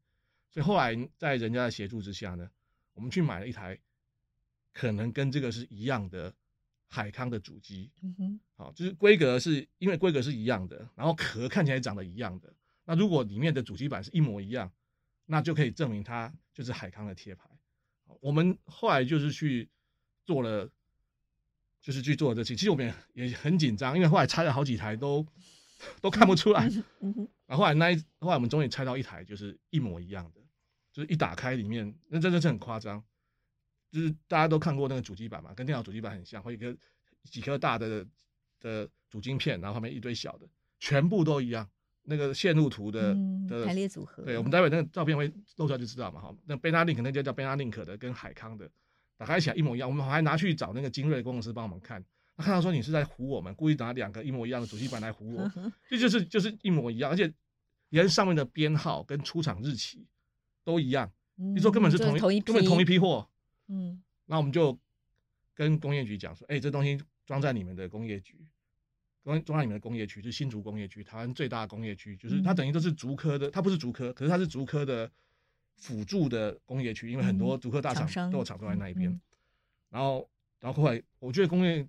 [0.51, 2.51] 所以后来在人家的协助之下呢，
[2.95, 3.79] 我们去买了一台
[4.73, 6.35] 可能跟这个是一样的
[6.87, 7.91] 海康的主机。
[8.03, 12.53] 嗯哼，好，就是规格是因为规格是一样的，然后壳看起来长得一样的。
[12.85, 14.73] 那如果里面的主机板是一模一样，
[15.27, 17.51] 那就可以证明它就是海康的贴牌。
[18.21, 19.69] 我们后来就是去
[20.25, 20.71] 做了，
[21.83, 25.27] 就是去做了这期，其实我们也也很紧张，因为后来拆了好几台都。
[26.01, 26.69] 都看不出来，
[27.47, 30.41] 然后后来那一后来我们终于拆到一台就是一模一样的，
[30.93, 33.03] 就是一打开里面那真的是很夸张，
[33.91, 36.77] 就是大家都看过那个主机板嘛，跟电脑主机板很像，会一个
[37.25, 38.07] 几颗大的
[38.61, 41.69] 的主晶片，然后后面一堆小的，全部都一样，
[42.05, 44.23] 那个线路图的、嗯、的排列组合。
[44.23, 48.71] 对，我们待会那个照片会露出来就知道嘛，哈，那 Benalink 那就叫 Benalink 的跟海康的
[49.17, 52.05] 打开起来一模一样，我们还拿去找那个精锐工程师帮我们看，
[52.37, 55.51] 他看到说你是在唬我们，故意拿两个一模一样的主机板来唬我，
[55.89, 57.33] 这就是就是一模一样，而且
[57.89, 60.07] 连上面的编号跟出厂日期
[60.63, 63.29] 都一样，你、嗯、说根本是同一，根本同一批货，
[63.69, 64.79] 嗯，那我们就
[65.55, 68.47] 跟工业局讲说，哎、欸，这东西装在你们的工业局。
[69.25, 75.11] 装装在你们的工业区，就是新竹工业区，台湾最大的工业区，就是它等于都是竹科的，它不是竹科，可是它是竹科的
[75.75, 79.21] 辅助的工业区，因为很多竹科大厂都有厂都在那一边、嗯。
[79.91, 81.85] 然后，然后后来，我觉得工业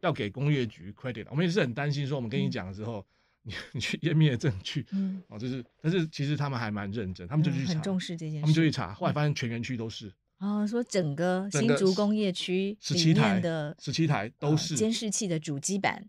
[0.00, 3.04] 要给工业局 credit，我们也是很担心，说我们跟你讲了之后，
[3.44, 10.12] 嗯、你 你去湮灭证据，嗯，哦，就是，但是其实他们还蛮认真，他们就去查，嗯、很重视这件事，他们就去查，后来发现全园区都是。
[10.38, 16.08] 哦，说整个新竹工业区十七台的十七台都是监视器的主机板。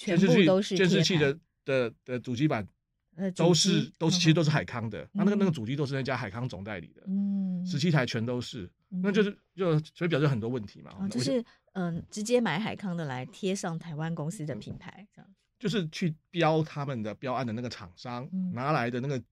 [0.00, 2.64] 全部都是监视器的的的主机板，
[3.34, 11.44] 都是都是其实都是海康的，那、嗯、那个那个主机都是那家海康总代理的，嗯，十七台全都是，嗯、那就是就所以表示很多问题嘛，哦、就是
[11.78, 19.22] 嗯、呃，直接买海康的来贴上台湾公司的品牌，这样，就是去标他们的标案的那个厂商、嗯、拿来的那个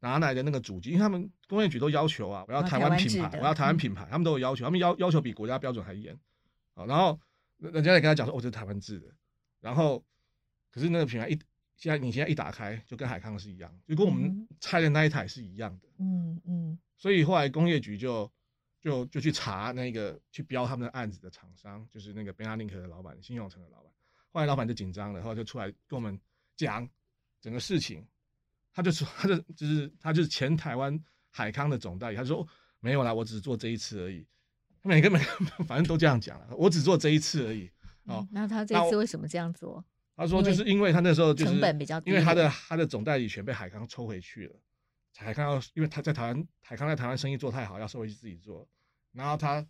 [0.00, 6.18] 拿来的那个主机，因为他们工业局都要求啊，我要台湾品牌，我要台湾品牌、嗯，他们都有要求，他们要要求比国家标准还严，
[6.74, 7.20] 啊，然后
[7.58, 9.06] 人家也跟他讲说，哦，这是台湾制的。
[9.60, 10.02] 然后，
[10.70, 11.38] 可是那个品牌一
[11.76, 15.88] 现在你现在一打开，就跟海康是一样，就跟我们拆的那一台是一样的。
[15.98, 16.78] 嗯嗯。
[16.96, 18.30] 所以后来工业局就
[18.80, 23.92] 就就去查那个去标他们的案子的厂商，就是那个 Benalink 的老板，新永城的老板。
[24.32, 26.18] 后来老板就紧张了，然后就出来跟我们
[26.56, 26.88] 讲
[27.40, 28.06] 整个事情。
[28.72, 32.46] 他就说，他就就是他就是前台湾海康的总代理，他就说
[32.78, 34.26] 没有啦，我只做这一次而已。
[34.82, 35.24] 每个每个
[35.66, 37.68] 反正都这样讲了，我只做这一次而已。
[38.04, 39.84] 哦、嗯，那他这次为什么这样做？
[40.16, 44.54] 他说就是因为他那时候就是成本比较低，因为他的他的总代理权被海康抽回去了。
[45.16, 48.66] 海康要因为他在台湾，海康在台湾生意做太好，要收回去自己做。
[49.12, 49.66] 然后他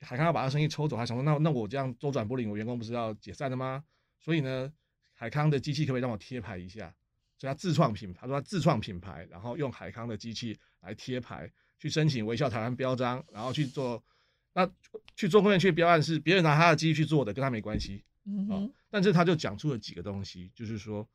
[0.00, 3.84] 海康要把他生意抽走，他想说那那我这样周转不灵，我员工不是要解散了吗？
[4.18, 4.72] 所以呢，
[5.12, 6.94] 海康的机器可不可以让我贴牌一下？
[7.38, 14.02] 所以他自创品牌，他说他自创品牌，然后用海康的机器来贴牌，去申请微笑台湾标章，然后去做。
[14.54, 14.70] 那
[15.16, 18.04] 去做工业区标案是别人拿他的机器去做的，跟他没关系。
[18.26, 18.72] 嗯哼。
[18.90, 21.08] 但是他就讲出了几个东西，就是说，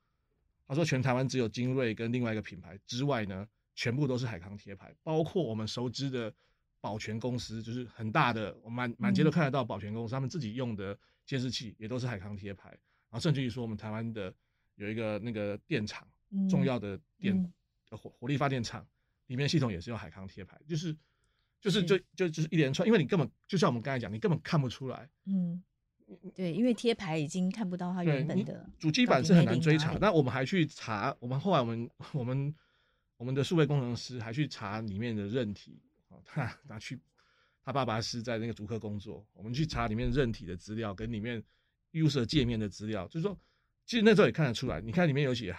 [0.67, 6.33] 他说全台湾只有精锐跟另外一个品牌之外呢，全部都是海康贴牌，包括我们熟知的
[6.81, 12.69] 保全公司，就是很大的，我满满街都看得到保全公司，他们自己用的监视器也都是海康贴牌。
[12.69, 14.33] 然后甚至于说，我们台湾的
[14.75, 16.07] 有一个那个电厂，
[16.49, 17.53] 重要的电
[17.89, 18.85] 火火力发电厂
[19.27, 20.95] 里面系统也是用海康贴牌，就是。
[21.59, 25.09] 就是就就就是一连串，因为你根本就像我们刚才讲，你根本看不出来。
[25.25, 25.61] 嗯，
[26.35, 29.93] 对，因为贴牌已经看不到它原本的主机板是很难追查。
[29.99, 32.55] 那我们还去查，我们后来我们我们
[33.17, 35.79] 我们的数位工程师还去查里面的韧体，
[36.23, 36.99] 他拿去
[37.63, 41.43] 他爸爸是在那个竹科工作，我们去查里面韧体的资料跟里面
[41.91, 43.37] user 界面的资料，就是说，
[43.85, 45.55] 其实那时候也看得出来，你看里面有写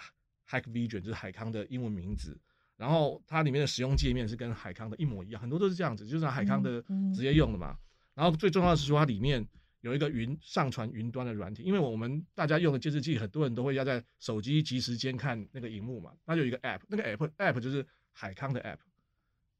[0.47, 2.39] Hack Vision 就是海康的英文名字。
[2.75, 6.81] 然后它里面的使用界面是跟海康的一模一样，很多都是这样子，就是海康的
[7.13, 7.77] 直接用的嘛。
[8.13, 9.45] 然后最重要的是说，它里面
[9.81, 16.13] 有一个云上传云端的软体，因为我们大家用的监视器，很多人都会要在手机即时间看那个荧幕嘛。
[16.25, 18.77] 它有一个 app，那个 app app 就是海康的 app，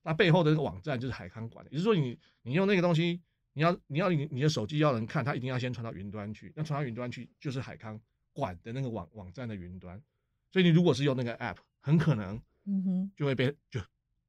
[0.04, 1.72] 它背后的那个网站就是海康管的。
[1.72, 3.22] 也就是说你，你你用那个东西，
[3.54, 6.52] 你要你要你你的手机要能看，它一定要先传到云端去。
[6.56, 8.00] 那传到云端去就是海康
[8.34, 10.02] 管的那个网网站的云端。
[10.52, 12.42] 所以你如果是用那个 app，很可能。
[12.66, 13.82] 嗯哼，就会被就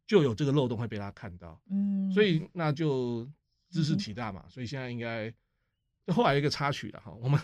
[0.06, 3.28] 就有这个漏洞会被他看到，嗯，所以那就
[3.68, 5.30] 知识体大嘛，嗯、所以现在应该
[6.06, 7.40] 就后来有一个插曲了哈，我们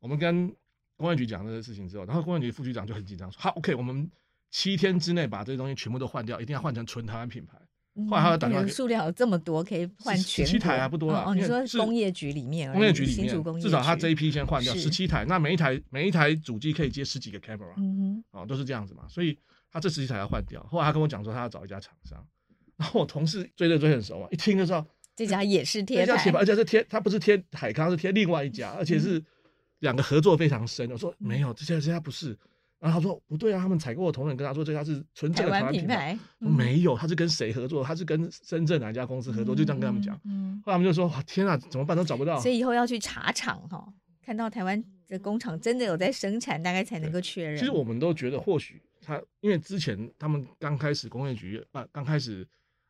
[0.00, 0.54] 我们跟
[0.96, 4.10] 公安局讲这个事情之后，然后公安局副局长就很紧张说，好，OK，我们
[4.50, 7.58] 七天之内把这些东西全部都换掉，一定要换成纯台湾品牌。
[7.94, 11.24] 嗯、后来他打电话给，数量有这么多可以换全十七台啊，不多了。
[11.26, 19.38] 哦，你说工业局里面，工业局里面至少他这一批先换掉十七台，那每一台每一台主机可以接十几个 camera，嗯哼，哦，都是这样子嘛，所以。
[19.70, 22.26] 他这十七台要换掉，后来他跟我讲说他要找一家厂商，
[22.78, 24.84] 然后我同事追着追很熟嘛，一听就知道
[25.18, 29.20] 这家 也是贴牌，而且是贴，他不是贴海康，是贴另外一家，而且是
[29.80, 30.88] 两个合作非常深。
[30.92, 32.38] 我说没有，这家这家不是，
[32.78, 37.82] 然后他说不对啊，他们采购的同仁跟他说这家是纯正的台湾品牌，没有，他是跟谁合作？
[37.82, 39.56] 他是跟深圳哪家公司合作？
[39.56, 40.14] 就这样跟他们讲。
[40.64, 43.92] 后来他们就说哇天啊，怎么办都找不到，所以以后要去查厂哈，
[44.24, 47.58] 看到台湾的工厂真的有在生产，大概才能够确认。
[47.58, 48.80] 其实我们都觉得或许。
[49.00, 52.46] 他因为之前他们刚开始工业局啊刚开始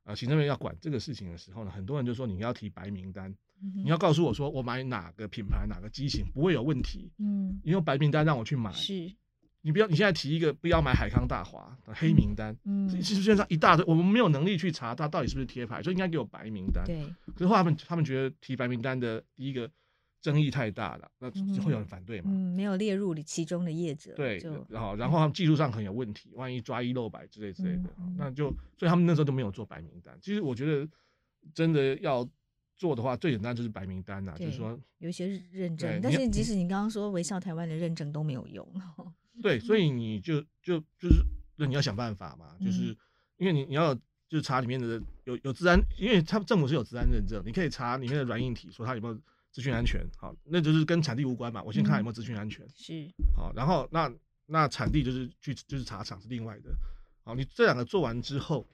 [0.09, 3.31] 啊行政院要管这个事情的时候呢，很多人就说你要提白名单，
[3.62, 9.12] 嗯、你要告诉我说我买哪个品牌哪个机型不会有问题，嗯，你用白名单让我去买，是，
[9.61, 16.83] 你不要，你现在提一个不要买海康大华的黑名单，嗯，其实实际上一大堆，我们没有能力去查它到底是不是贴牌，所以应该给我白名单。
[16.87, 16.97] 对。
[17.35, 19.71] 可是后来他们他们觉得提白名单的第一个
[20.20, 22.31] 争议太大了，那就会有人反对嘛。
[22.33, 24.14] 嗯，没有列入其中的业者。
[24.14, 30.18] 对，然后然后他们技术上很有问题，万一抓一漏百之类之类的，嗯、那就所以他们那时候都没有做白名单。
[30.20, 30.88] 其实我觉得
[31.54, 32.28] 真的要。
[32.81, 38.64] 做的话最简单就是白名单呐、啊，就是说有一些认证，但是即使你刚刚说微笑台湾的认证都没有用。
[39.42, 41.24] 对，所以你就就就是
[41.57, 42.96] 那你要想办法嘛，就是
[43.38, 43.92] 因为你你要
[44.28, 49.20] 就是查里面的有有资安，因为它政府是有资安认证，你可以查里面的软硬体，说它有没有
[49.59, 50.07] 资讯安全。
[50.16, 52.64] 好，那就是跟产地无关嘛，我先看有没有资讯安全。
[52.64, 53.11] 嗯、是。
[53.35, 54.09] 好，然后那
[54.47, 56.71] 那产地就是去就是查厂是另外的。
[57.25, 58.64] 好，你这两个做完之后，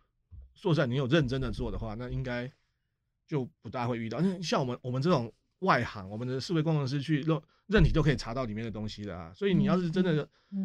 [0.53, 2.53] 说实在你有认真的做的话，那应该。
[3.27, 9.33] 就不大会遇到，像我们我们这种外行，我们的四位工程师去认认体都可以查到里面的东西的啊。
[9.35, 10.15] 所以你要是真的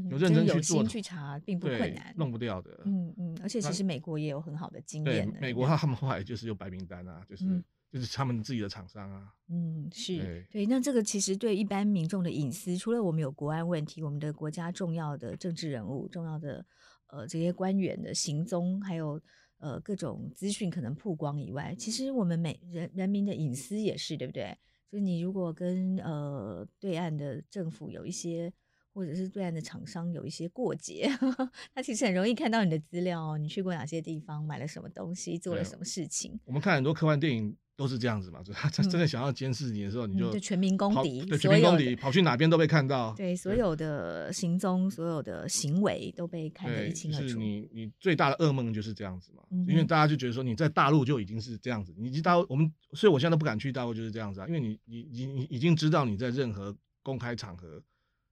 [0.09, 2.81] 有认真去做，去查并不困难，弄不掉的。
[2.83, 5.31] 嗯嗯，而且其实美国也有很好的经验。
[5.31, 9.33] 对，美国他们后来就是有白名单啊，就是、嗯、就是他们自己的厂商啊。
[9.49, 16.65] 嗯，是对，那这个其实对一般民众的隐私，除了我们有国安问题，我们的国家重要的政治人物、重要的
[17.07, 19.21] 呃这些官员的行踪，还有。
[19.61, 24.57] 呃，各种资讯可能曝光以外，其实我们每人人民的隐私也是，对不对？
[24.89, 28.53] 就是你如果跟呃对岸的政府有一些，
[28.93, 36.39] 或者是对岸的厂商有一些过节，呵呵，他其实很容易看到你的资料，你去过哪些地方，买了什么东西，做了什么事情。
[36.45, 37.53] 我们看很多科幻电影。
[37.79, 43.13] 都是这样子嘛，就他真的想要监视你的时候，嗯、你就，就全民公敌，对，全民公敌，跑去哪边都被看到。
[43.15, 47.23] 对，所有的行踪，所有的行为都被看得一清二楚。
[47.25, 57.81] 就是你，你最大的噩梦就是这样子嘛，嗯、因为大家就觉得说你在大陆就已经是这样子，你去大陆，我们，所以我现在都不敢去大陆，就是这样子啊，因为你，你，你，你已经知道你在任何公开场合，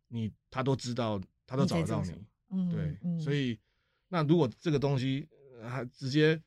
[0.09, 2.11] 你他都知道，他都找得到你。
[2.51, 3.57] 嗯，对，嗯、所以
[4.09, 5.25] 那如果这个东西
[5.63, 6.37] 还直接。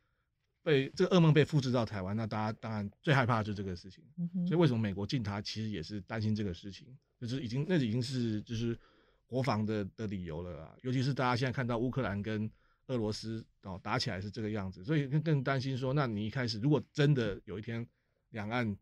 [0.63, 4.05] 被这个噩梦被复制到台湾，那大家当然最害怕的就是这个事情。
[4.19, 6.87] 嗯、哼所以为什么美国禁它，其实也是担心这个事情，
[7.19, 8.79] 就是已经那已经是就是
[9.27, 10.77] 国防的的理由了啊。
[10.83, 12.51] 尤其是大家现在看到乌克兰跟
[12.89, 17.87] 俄罗斯哦打起来是这个样子，所以更更担心说，那你一开始如果真的有一天
[18.31, 18.77] 两岸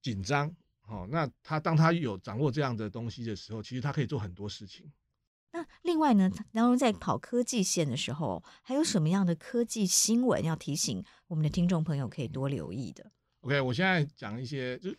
[0.00, 0.54] 紧张，
[0.86, 4.90] 哦，那他当他有掌握这样的东西的时候，其实他可以做很多事情。
[5.54, 13.12] 那另外呢，然后在跑科技线的时候，还有什么样的科技新闻要提醒我们的听众朋友可以多留意的
[13.42, 14.90] ？OK，我现在讲一些，就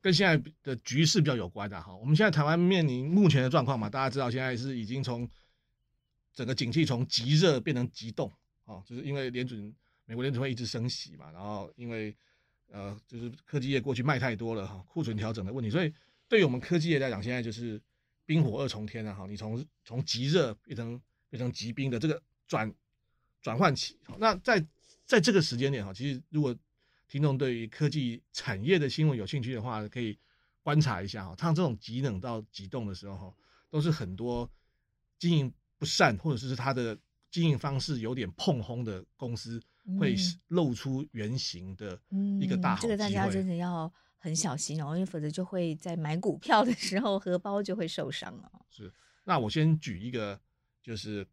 [0.00, 1.94] 跟现在的局势比较有关的哈。
[1.94, 5.28] 我们现在台湾面临目前的状况嘛，大家知道现在是已经从
[6.32, 8.32] 整个景气从极热变成极冻
[8.64, 9.74] 啊，就是因为联准
[10.06, 12.16] 美国联准会一直升息嘛，然后因为
[12.72, 15.92] 呃就是科技业过去卖太多了哈，库存调整的问题，所以
[16.28, 17.78] 对于我们科技业来讲，现在就是。
[18.28, 19.14] 冰火二重天啊！
[19.14, 22.70] 哈，你从从极热变成变成极冰的这个转
[23.40, 24.62] 转换期，那在
[25.06, 26.54] 在这个时间点哈，其实如果
[27.08, 30.18] 听众对于科技产业的新闻有兴趣的话，可以
[30.62, 31.34] 观察一下哈。
[31.38, 33.34] 像这种极冷到极冻的时候哈，
[33.70, 34.46] 都是很多
[35.18, 36.98] 经营不善或者是它的
[37.30, 39.58] 经营方式有点碰轰的公司
[39.98, 40.14] 会
[40.48, 41.98] 露出原形的
[42.42, 42.92] 一个大好机会。
[42.92, 43.90] 嗯嗯，这个大家真的要。
[44.18, 48.50] 很小心哦，因为否则就会在买股票的时候荷包就会受伤了。
[48.68, 48.92] 是，
[49.24, 50.38] 那我先举一个，
[50.82, 51.26] 就是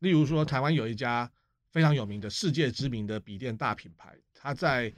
[0.00, 1.30] 例如说，台湾有一家
[1.70, 4.90] 非常有名的世界知名的笔电大品牌，它在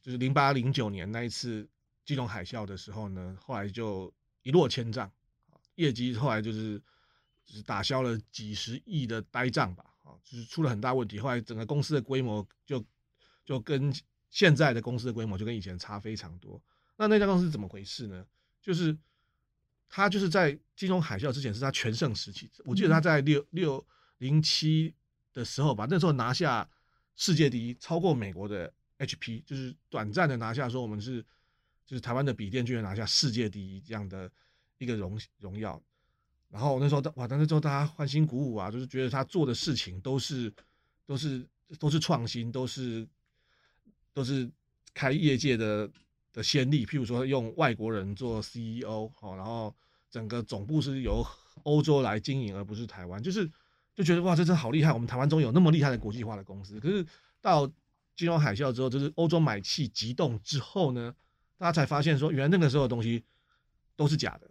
[0.00, 1.68] 就是零八零九年那一次
[2.04, 4.12] 金融海啸的时候呢，后来就
[4.42, 5.10] 一落千丈，
[5.74, 6.78] 业绩后来就是
[7.44, 12.82] 就是打消了几十亿的呆账吧，啊，就是出了很大问题，后来整个公司的规模就
[13.44, 13.92] 就跟
[14.30, 16.60] 现在的公司的规模就跟以前差非常多。
[17.00, 18.26] 那那家公司是怎么回事呢？
[18.60, 18.94] 就是
[19.88, 23.82] 他就是在金融海啸之前是他全盛时期，我记得他在六六
[24.18, 24.94] 零七
[25.32, 26.68] 的时候吧，那时候拿下
[27.16, 31.24] 世界第一，超过美国的 HP，就是短暂的拿下说我们是
[31.86, 34.30] 就是台湾的笔电居然拿下世界第一这样的
[34.76, 35.82] 一个荣荣耀。
[36.50, 40.52] 然后那时候哇，那时候大家欢欣鼓舞啊，就是觉得他做的事情都是
[41.06, 43.08] 都是都是创新，都是
[44.12, 44.50] 都是
[44.92, 45.90] 开业界的。
[46.32, 49.74] 的先例，譬如说用外国人做 CEO，好，然后
[50.10, 51.26] 整个总部是由
[51.64, 53.50] 欧洲来经营，而不是台湾，就是
[53.94, 54.92] 就觉得哇，这真好厉害！
[54.92, 56.78] 我们台湾中有那么厉害的国际化的公司。
[56.78, 57.04] 可是
[57.40, 57.66] 到
[58.14, 61.14] 金融海啸之后，就是欧洲买气急动之后呢，
[61.58, 63.24] 大家才发现说，原来那个时候的东西
[63.96, 64.48] 都是假的，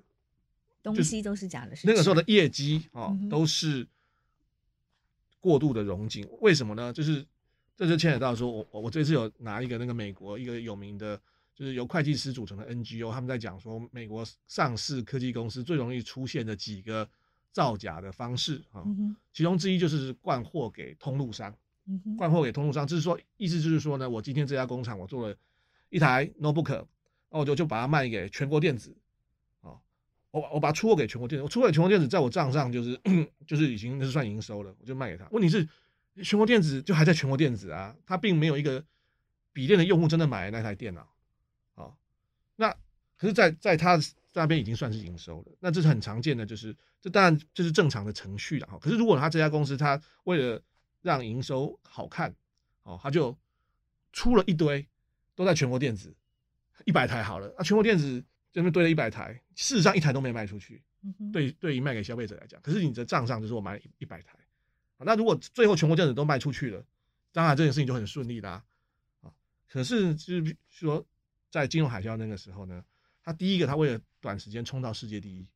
[0.84, 1.75] 东西都是假的。
[1.86, 3.88] 那个时候的业绩啊，都是
[5.39, 6.27] 过度的融景。
[6.41, 6.91] 为什么呢？
[6.91, 7.25] 就是
[7.77, 11.19] 这就牵扯到说我，我我这次有拿一个那个美国一个有名的。
[11.60, 17.05] 就是由会计师组成的 NGO，他们在讲说，美国上市科技公司最容易出现的几个
[17.51, 21.53] 造假的方式啊，嗯其中之一就是灌货给通路商，
[21.86, 25.36] 嗯灌货给通路商，就是说意思就是说呢，我今天这家工厂我做了
[25.89, 26.86] 一台 notebook，
[27.30, 28.95] 那我就就把它卖给全国电子，
[29.60, 29.76] 啊，
[30.32, 32.97] 我我把它出货给全国电子，我出货给全国电子，在我账上就是
[33.45, 35.28] 就是已经那是算营收了，我就卖给他。
[35.32, 35.68] 问题是
[36.24, 38.82] 全国电子就还在全国电子啊，他并没有一个
[39.51, 41.07] 笔电的用户真的买那台电脑，啊，
[42.60, 42.70] 那
[43.18, 43.97] 可是在在他。
[44.32, 48.78] 那边已经算是营收了，那这是很常见的，就是这当然这是正常的程序了哈。
[48.80, 50.62] 可是如果他这家公司他为了
[51.01, 52.34] 让营收好看，
[52.84, 53.36] 哦，他就
[54.14, 54.88] 出了一堆
[55.36, 56.16] 都在全国电子
[56.86, 60.82] 一百台好了，那全国电子这边堆了一百台，事实上一台都没卖出去。
[61.34, 64.38] 对，对于卖给消费者来讲，可是你的账上就是我买了一百台，
[64.99, 66.86] 那如果最后全国电子都卖出去了，
[67.34, 68.64] 当然这件事情就很顺利啦。
[69.22, 69.34] 啊，
[69.68, 71.05] 可是就是说
[71.50, 72.84] 在金融海啸那个时候呢，
[73.24, 75.47] 他第一个他为了短时间冲到世界第一，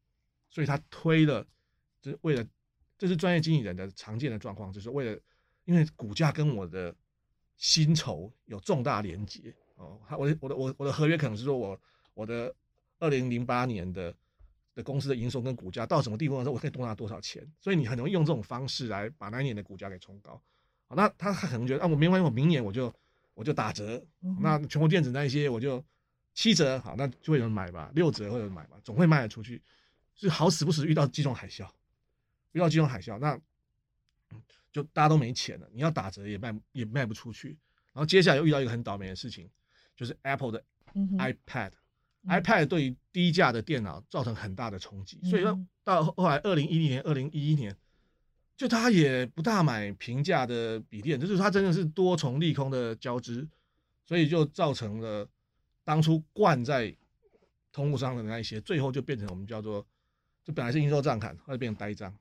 [0.50, 1.46] 所以他推了，
[2.02, 2.46] 就是为了，
[2.98, 5.20] 这是专业经理人的常见的状况，就是为了，
[5.66, 6.96] 因为股价跟我的
[7.58, 11.80] 薪酬有重大连结哦，他我的我的我我的合约可能是说我
[12.14, 12.54] 我的
[13.00, 14.14] 二零零八年的
[14.74, 20.42] 的公司的营收跟股价到什么地方的时候，我可以多拿多少钱，所以你很容易用这种方式来把那一年的股价给冲高，
[20.88, 22.94] 好，那他可能觉得啊，我明年我明年我就
[23.34, 24.06] 我就打折，
[24.42, 25.84] 那全国电子那一些我就。
[26.36, 27.92] 七折好，那就会有人买吧。
[27.94, 29.62] 六折会有人买吧，总会卖得出去。
[30.16, 31.70] 是好死不死遇到金融海啸，
[32.54, 33.40] 遇到金融海啸，那
[34.72, 35.70] 就大家都没钱了。
[35.72, 37.50] 你要打折也卖也卖不出去。
[37.94, 39.48] 然后接下来又遇到一个很倒霉的事情，
[39.96, 40.64] 就是 Apple 的
[40.96, 45.20] iPad，iPad、对于低价的电脑造成很大的冲击。
[45.22, 47.78] 嗯、所以说到后来二零一零年、二零一一年，
[48.64, 53.46] 就他也不大买平价的笔电，就是他真的是多重利空的交织，
[54.06, 55.28] 所以就造成了。
[55.84, 56.96] 当初灌在
[57.74, 59.86] 通路上的那一些，最后就变成我们叫做，
[60.46, 62.18] 就本来是应收账款，后来变成呆账，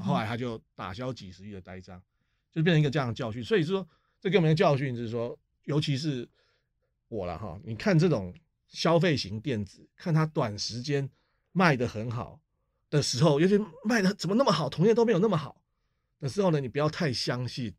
[0.00, 2.02] 后来他就打消几十亿的呆账，
[2.50, 3.44] 就变成一个这样的教训。
[3.44, 3.86] 所以说，
[4.20, 6.28] 这给我们的教训就是说，尤其是
[7.06, 8.34] 我了哈，你看这种
[8.66, 11.08] 消费型电子，看它短时间
[11.52, 12.40] 卖的很好
[12.90, 15.62] 的时候，尤其卖的怎么那么好，同业都没有那么好
[16.20, 17.74] 的时候呢，你不要太相信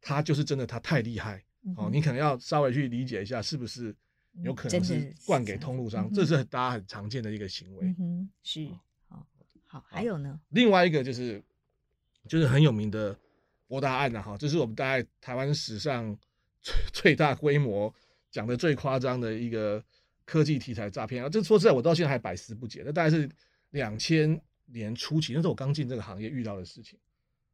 [0.00, 1.44] 他就是真的，他太厉害
[1.76, 3.94] 哦，你可能要稍微去理解一下是不是。
[4.42, 7.94] 有可能是灌给通路商，这是大家很常见的一个行为。
[7.98, 8.66] 嗯，是，
[9.06, 9.26] 好，
[9.66, 10.40] 好，还有呢？
[10.48, 11.42] 另外一个就是，
[12.26, 13.14] 就是很有名的
[13.66, 16.16] 博达案了哈，这是我们大概台湾史上
[16.62, 17.94] 最 最大规模
[18.30, 19.84] 讲的最夸张的一个
[20.24, 21.28] 科技题材诈骗啊。
[21.28, 22.82] 这说实在，我到现在还百思不解。
[22.86, 23.28] 那大概是
[23.72, 26.98] 两千年初期，那是我刚进这个行业遇到的事情。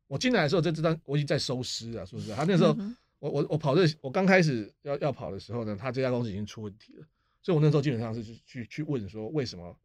[0.09, 2.77] 我进来的时候，这这张我已经在收尸了，是不是，他那时候。
[3.21, 7.07] 我我我跑这我刚开始要要跑的时候呢，他这家公司已经出问题了，
[7.43, 9.77] 所以我那时候基本上是去去去问说为什么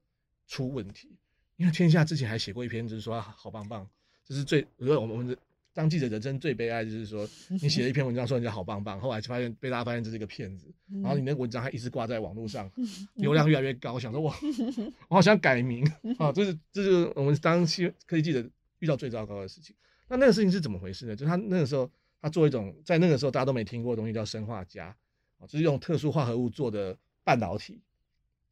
[0.46, 1.10] 出问题，
[1.58, 3.90] 因为天下之前还写过一篇，就是说好棒棒，
[4.24, 5.36] 这是最我们我们
[5.74, 7.28] 当记者人生最悲哀就是说
[7.60, 10.72] 你写了一篇文章说人家好棒棒，后来就发现被大家发现这是一个骗子，
[11.02, 12.72] 然后你那个文章还一直挂在网络上，
[13.16, 14.32] 流量越来越高，我想说我
[15.10, 15.84] 我好想改名
[16.20, 18.48] 啊，这是这是我们当期科技记者
[18.78, 19.76] 遇到最糟糕的事情。
[20.14, 21.16] 那那个事情是怎么回事呢？
[21.16, 21.90] 就他那个时候。
[22.24, 24.86] 他做一种在那个时候大家都没听过的东西，叫生化镓，
[25.40, 27.82] 啊，就是用特殊化合物做的半导体，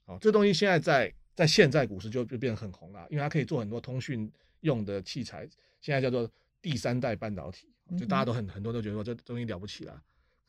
[0.05, 5.47] 啊，这东西现在在在现在股市就就变得很红了，因为它可以做很多通讯用的器材，
[5.79, 6.29] 现在叫做
[6.61, 9.93] 第三代半导体，就大家都很很多都觉得说这东西了不起了。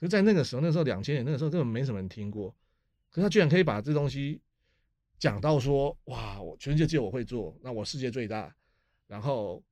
[0.01, 2.53] 可是，在那个时候，那时候两千年那个时候根本没什么人听过，
[3.09, 4.41] 可是他居然可以把这东西
[5.17, 8.53] 讲到说，哇，我全世界只有我会做，那我世界最大，
[9.07, 9.63] 然后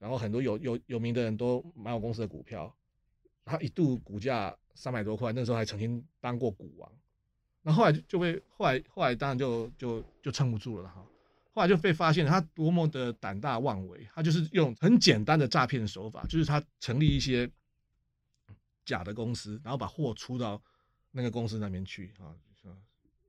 [0.00, 2.74] 然后很多有有有名的人都买我公司的股票。
[3.42, 6.92] 他一度股价三百多块，那时候还曾经当过股王，
[7.62, 11.04] 那后来就被后来后来当然就就就撑不住了哈，
[11.52, 17.50] 后来就被发现他多么的胆大妄为，他就是用很简单的诈骗手法，就是他成立一些
[18.84, 20.62] 假的公司，然后把货出到
[21.10, 22.36] 那个公司那边去啊，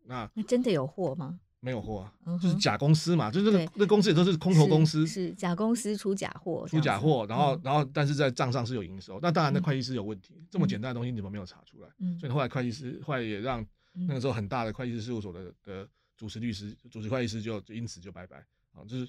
[0.03, 1.39] 那那真的有货吗？
[1.63, 11.87] 没有货啊，就是假公司嘛，就是那个那公司也都是空头公司，是假公司出假货，出假货，然后然后但是在账上是有营收，那当然那会计师有问题，这么简单的东西你怎么没有查出来？
[12.19, 15.87] 所以后来会计师后来也让那个时候很大的会计师事务所的的
[16.17, 18.43] 主持律师、主持会计师就因此就拜拜。
[18.73, 19.07] 啊，就是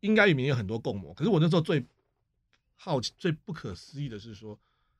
[0.00, 1.82] 应该里面有很多共谋，可是我那时候最
[2.74, 4.58] 好奇、最不可思议的是说，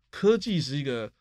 [0.09, 1.13] 科技是一个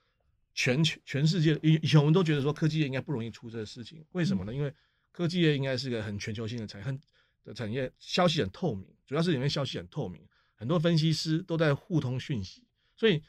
[0.53, 4.53] 全全全世界以以前我们都觉得说科技业应该不容易出这个事情，为什么呢？
[4.53, 4.71] 因为
[5.13, 6.99] 科技业应该是个很全球性的产业，很
[7.45, 10.21] 的产业，消息很透明，主要是里面消息很透明，
[10.55, 12.63] 很多分析师都在互通讯息。
[12.95, 13.21] 所以，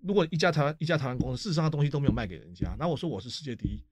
[0.00, 3.82] 如果一家台湾一家台湾公司，事实上东西都没有卖给人家，那我说我是世界第一，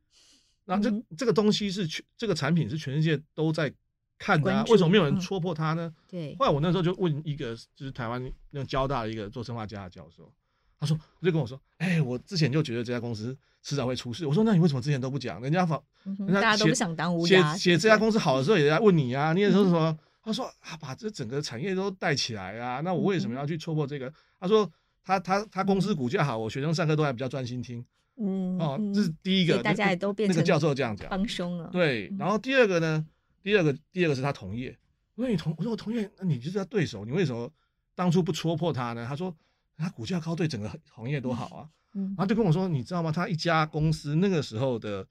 [0.66, 3.72] 那这这个东西是全这个产品是全世界都在
[4.18, 5.90] 看的、啊，为什么没有人戳破它呢？
[5.94, 6.36] 嗯、对。
[6.36, 10.30] 后来我那时候就问一个，就是台湾那种交大的一个做生化家的教授，
[10.78, 14.26] 他说，他就跟我说，哎、欸，我之前就觉得这家公司迟早会出事。
[14.26, 15.40] 我说，那你为什么之前都不讲？
[15.42, 17.52] 人家仿，嗯、人家大家都不想当乌鸦。
[17.56, 19.90] 写写这家公司好的时候也在问你啊，你也说什么？
[19.90, 24.06] 嗯、他说啊，把这整个产业都带起来啊，那我为什么要去戳破这个？
[24.08, 24.70] 嗯、他说
[25.02, 27.84] 他他他公司股价好，我学生上课都还比较专心听。
[28.20, 31.68] 嗯，哦，这是第一个，大家也都变成那个教授这样讲，帮凶了。
[31.72, 33.06] 对，然后第二个呢，
[33.42, 34.76] 第二个第二个是他同业。
[35.14, 37.50] 我说你同我说我同业，那你就是他对手，你为什么
[37.94, 39.06] 当初不戳破他呢？
[39.08, 39.34] 他说
[39.78, 41.70] 他股价高对整个行业都好啊。
[41.94, 43.10] 嗯，然后就跟我说，你知道吗？
[43.10, 45.06] 他一家公司那个时候的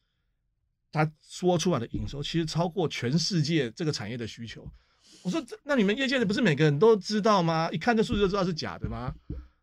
[0.92, 4.68] 他说出来的营收，其实超过全世界这个产业的需求。
[5.24, 7.70] 我说这那你们业界的不是每个人都知道吗？
[7.72, 9.16] 一看这数字就知道是假的吗？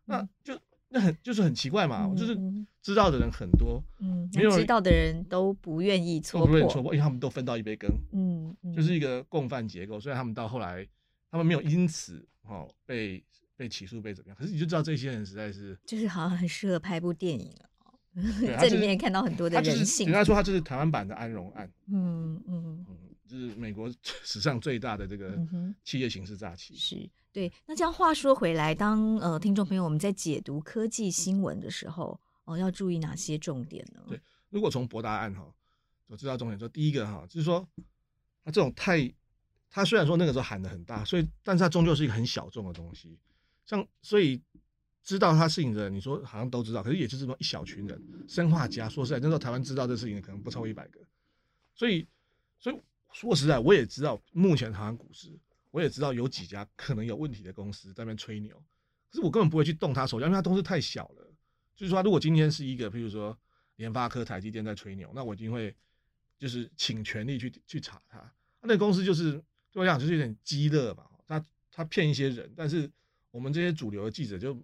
[0.05, 0.59] 那就。
[0.87, 2.37] 那很就是很奇怪嘛，嗯、就是
[2.81, 9.99] 知道的人很多，嗯，没有知道的人都不愿意戳破，不愿意戳破，因为他们都分到一杯羹，嗯，嗯就是一个共犯结构。
[9.99, 10.87] 虽然他们到后来，
[11.29, 13.21] 他们没有因此哦被
[13.55, 17.93] 被起诉被怎么样，可是你就知道这些人实在是，就是好像很适合拍部电影啊，
[18.39, 20.07] 对 这里面看到很多的人性。
[20.07, 22.97] 人家说他就是台湾版的安荣案，嗯嗯嗯，
[23.27, 23.91] 就是美国
[24.23, 25.37] 史上最大的这个
[25.83, 27.09] 企业刑事诈欺，是。
[27.31, 34.01] 对，那这样话说回来，当呃听众朋友我们在解读科技新闻的时候，哦、呃，要注意哪些重点呢？
[34.07, 34.17] 对，
[34.49, 35.45] 如果从博达案哈，
[36.07, 37.67] 我知道重点说，第一个哈，就是说
[38.41, 39.13] 他这种太，
[39.69, 43.19] 他虽然说那个时候喊的很大，所以，但是他终究是一个很小众的东西，
[43.65, 44.41] 像所以
[45.03, 50.99] 知道他事情的人，你说好像都知道，可是也就这么一小群人，生化家，说实在，那时候台湾知道这事情的可能不超过一百个，
[51.73, 52.07] 所以，
[52.59, 52.79] 所以
[53.11, 55.31] 说实在，我也知道目前台湾股市。
[55.71, 58.55] 我也知道有几家可能有问题的公司在那边吹牛，
[59.11, 61.29] 可是我根本不会去动他手脚，因为他公司太小了。
[61.75, 63.37] 就是说，如果今天是一个，譬如说
[63.75, 65.75] 联发科、台积电在吹牛，那我一定会
[66.39, 68.33] 就是请全力去去查他。
[68.61, 69.33] 那公司就是
[69.69, 72.89] 对我讲就是有点鸡肋吧，他他骗一些人，但是
[73.35, 74.57] 我们这些主流的记者就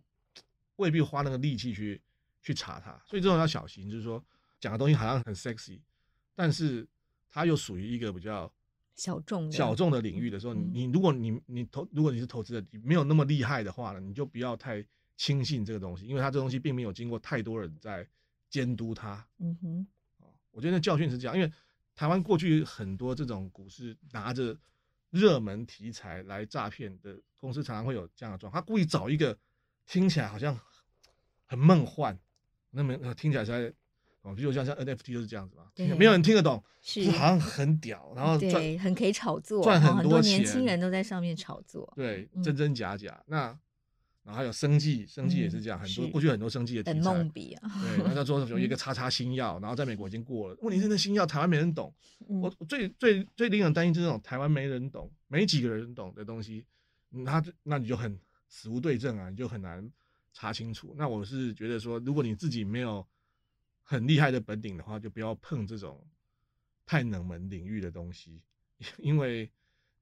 [0.78, 2.02] 未必花那个力气去
[2.42, 3.90] 去查他，所以这种要小心。
[3.90, 4.24] 就是说
[4.62, 5.82] 讲的东西好像很 sexy，
[6.34, 6.88] 但是
[7.30, 8.50] 它又属于一个比较。
[8.94, 14.86] 小众小众的领域的时候，你你如果你你投如果你是投资者，你没有那么厉害的话呢，你就不要太
[15.18, 18.08] 轻信这个东西，因为它这东西并没有经过太多人在
[18.50, 19.26] 监督它。
[19.40, 19.88] 嗯哼，
[20.52, 21.52] 我觉得那教训是这样，因为
[21.96, 24.56] 台湾过去很多这种股市拿着
[25.12, 29.38] 热门题材来诈骗的公司，常常会有这样的状况，他故意找一个
[29.86, 30.60] 听起来好像
[31.46, 32.18] 很梦幻，
[32.72, 33.72] 那么听起来像。
[34.24, 43.18] 哦，比如像像 NFT 就是这样子嘛，对没有人听得懂，是好像很屌，然后对，很可以炒作，赚很多钱，很多年轻人都在上面炒作，对，真真假假。
[43.22, 43.60] 嗯、那
[44.24, 51.94] 然后还有生技，生技也是这样，嗯、很多过去很多生技的题材，梦比啊，对，那他说有一个 叉叉新药，然后在美国已经过了，问题是那新药台湾没人懂，
[52.30, 56.66] 嗯、我最最最令人担心就是这种台湾没人懂，没几个人懂的东西，
[57.10, 59.90] 那那你就很死无对证啊，你就很难
[60.34, 60.94] 查清楚。
[60.98, 63.06] 那我是觉得说，如果你自己没有。
[63.84, 66.02] 很厉害的本领的话，就不要碰这种
[66.86, 68.42] 太冷门领域的东西，
[69.00, 69.52] 因为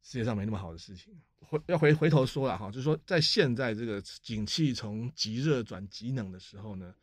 [0.02, 1.14] 世界上没那么好的事情。
[1.40, 6.94] 回要回回头说了哈，就是说在现在这个景气从极热转极冷的时候呢，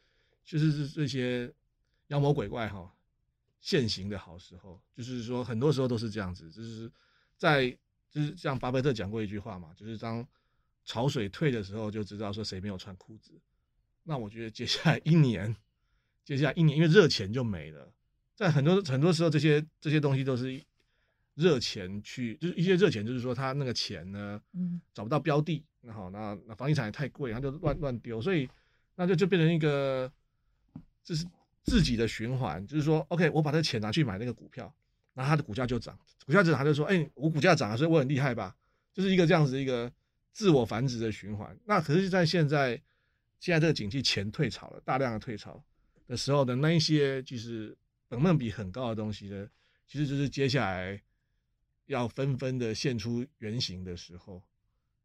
[0.44, 1.53] 就是是这些
[2.09, 2.94] 妖魔鬼怪哈
[3.61, 4.80] 现行的好时候。
[4.94, 6.90] 就是说很多时候都是这样子，就是
[7.36, 7.70] 在
[8.11, 10.26] 就是像巴菲特讲过一句话嘛，就是当
[10.84, 13.32] 潮水退的时候，就知道说谁没有穿裤子。
[14.05, 15.55] 那我觉得接下来一年。
[16.24, 17.92] 接下来一年，因为热钱就没了，
[18.34, 20.61] 在很多很多时候，这些这些东西都是
[21.37, 28.49] 热钱去，就是一些热钱，就是说他那个钱呢，嗯，找不到标的，那好，那那房地产也太贵，他就乱乱丢，所以
[28.95, 30.11] 那就就变成一个，
[31.05, 31.24] 就是
[31.62, 34.74] 自己的循环，就是说，OK，我把这钱拿去买那个股票，
[35.14, 38.57] 然后它的股价就涨，股价涨，他就说，哎，我股价涨了，所以我很厉害吧，
[38.93, 39.93] 就是一个这样子一个
[40.32, 41.57] 自我繁殖的循环。
[41.64, 42.80] 那可是，在现在
[43.39, 45.62] 现在这个景气，钱退潮了，大量的退潮。
[46.09, 47.76] 的时候的那一些就是
[48.07, 49.45] 本梦比很高的东西呢，
[49.89, 51.03] 其实就是接下来
[51.87, 54.43] 要纷纷的现出原形的时候，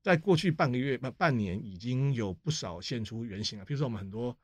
[0.02, 3.66] 在过去半个月、半半年已经有不少现出原形了。
[3.66, 4.38] 比如说我们很多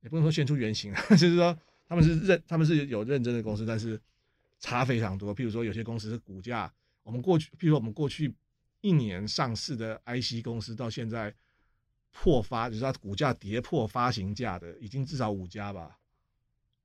[0.00, 4.00] 也不能说现出原形了， 就是说他们是认他们是有认真的公司，但是
[4.58, 5.34] 差非常多。
[5.34, 6.72] 譬如说有些公司是股价，
[7.02, 8.34] 我们过去譬如说我们过去
[8.80, 11.34] 一年上市的 IC 公司到现在。
[12.10, 15.98] 破发就是它股价跌破发行价的，已经至少五家吧，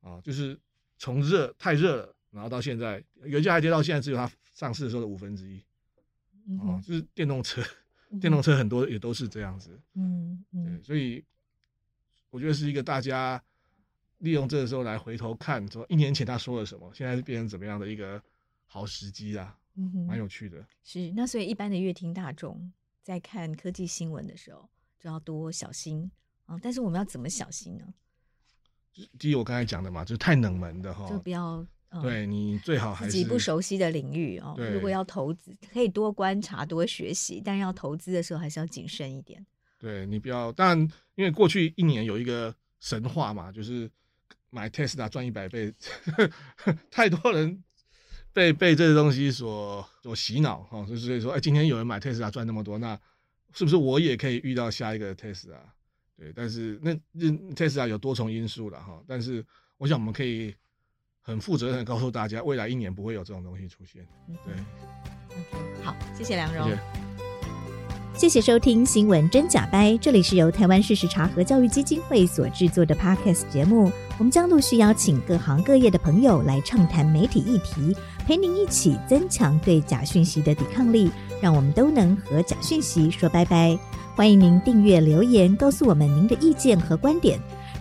[0.02, 0.60] 啊，就是
[0.98, 5.64] 从热太热了，然后到现在原价还跌到现在只有它上市的时候的五分之一，
[6.60, 7.64] 哦，就是电动车，
[8.20, 11.24] 电动车很多也都是这样子，嗯嗯，对，所以
[12.32, 13.42] 我觉得是一个大家
[14.18, 18.22] 利用这个时候来回头看，说一年前他说了什么，现在是变成怎么样的一个
[18.66, 19.58] 好时机啊。
[19.76, 20.64] 嗯，蛮有趣的。
[20.84, 22.72] 是，那所以一般的乐听大众
[23.02, 24.70] 在看科技新闻的时候，
[25.00, 26.12] 就要多小心
[26.46, 26.60] 啊。
[26.62, 27.94] 但是我们要怎么小心呢？
[29.18, 31.66] 第一，我刚才讲的嘛，就是太冷门的哈，就不要。
[31.94, 34.56] 嗯、对你最好还是自己不熟悉的领域哦。
[34.74, 39.46] 如果要投资，可以多观察、多学习，但要投资的时候还是要谨慎一点。
[39.78, 40.80] 对你不要，但，
[41.14, 43.88] 因为过去一年有一个神话嘛，就是
[44.50, 45.72] 买 Tesla 赚一百倍
[46.16, 47.64] 呵呵， 太多人
[48.34, 53.00] 被被这个东西所所洗脑哈，所以说，哎，今天有人买 Tesla 赚那么多，那
[53.54, 55.60] 是不是我也可以遇到下一个 Tesla？
[56.18, 59.46] 对，但是那那 Tesla 有多重因素了哈，但是
[59.78, 60.56] 我想我们可以。
[61.26, 64.06] 很负责任的告诉大家，未来一年不会有这种东西出现。
[64.46, 64.54] 对
[65.30, 66.68] ，OK，好，谢谢梁荣，
[68.14, 73.90] 谢谢，谢谢收听《新闻真假掰》，这里是由台湾事实查核教育基金会所制作的 Podcast 节目。
[74.20, 77.96] 我们将陆续邀请各行各业的朋友来畅谈媒体议题，
[78.26, 81.10] 陪您一起增强对假讯息的抵抗力，
[81.42, 83.80] 让我们都能和假讯息说拜拜。
[84.14, 87.40] 欢迎您订阅留言，告诉我们您的意见和观点。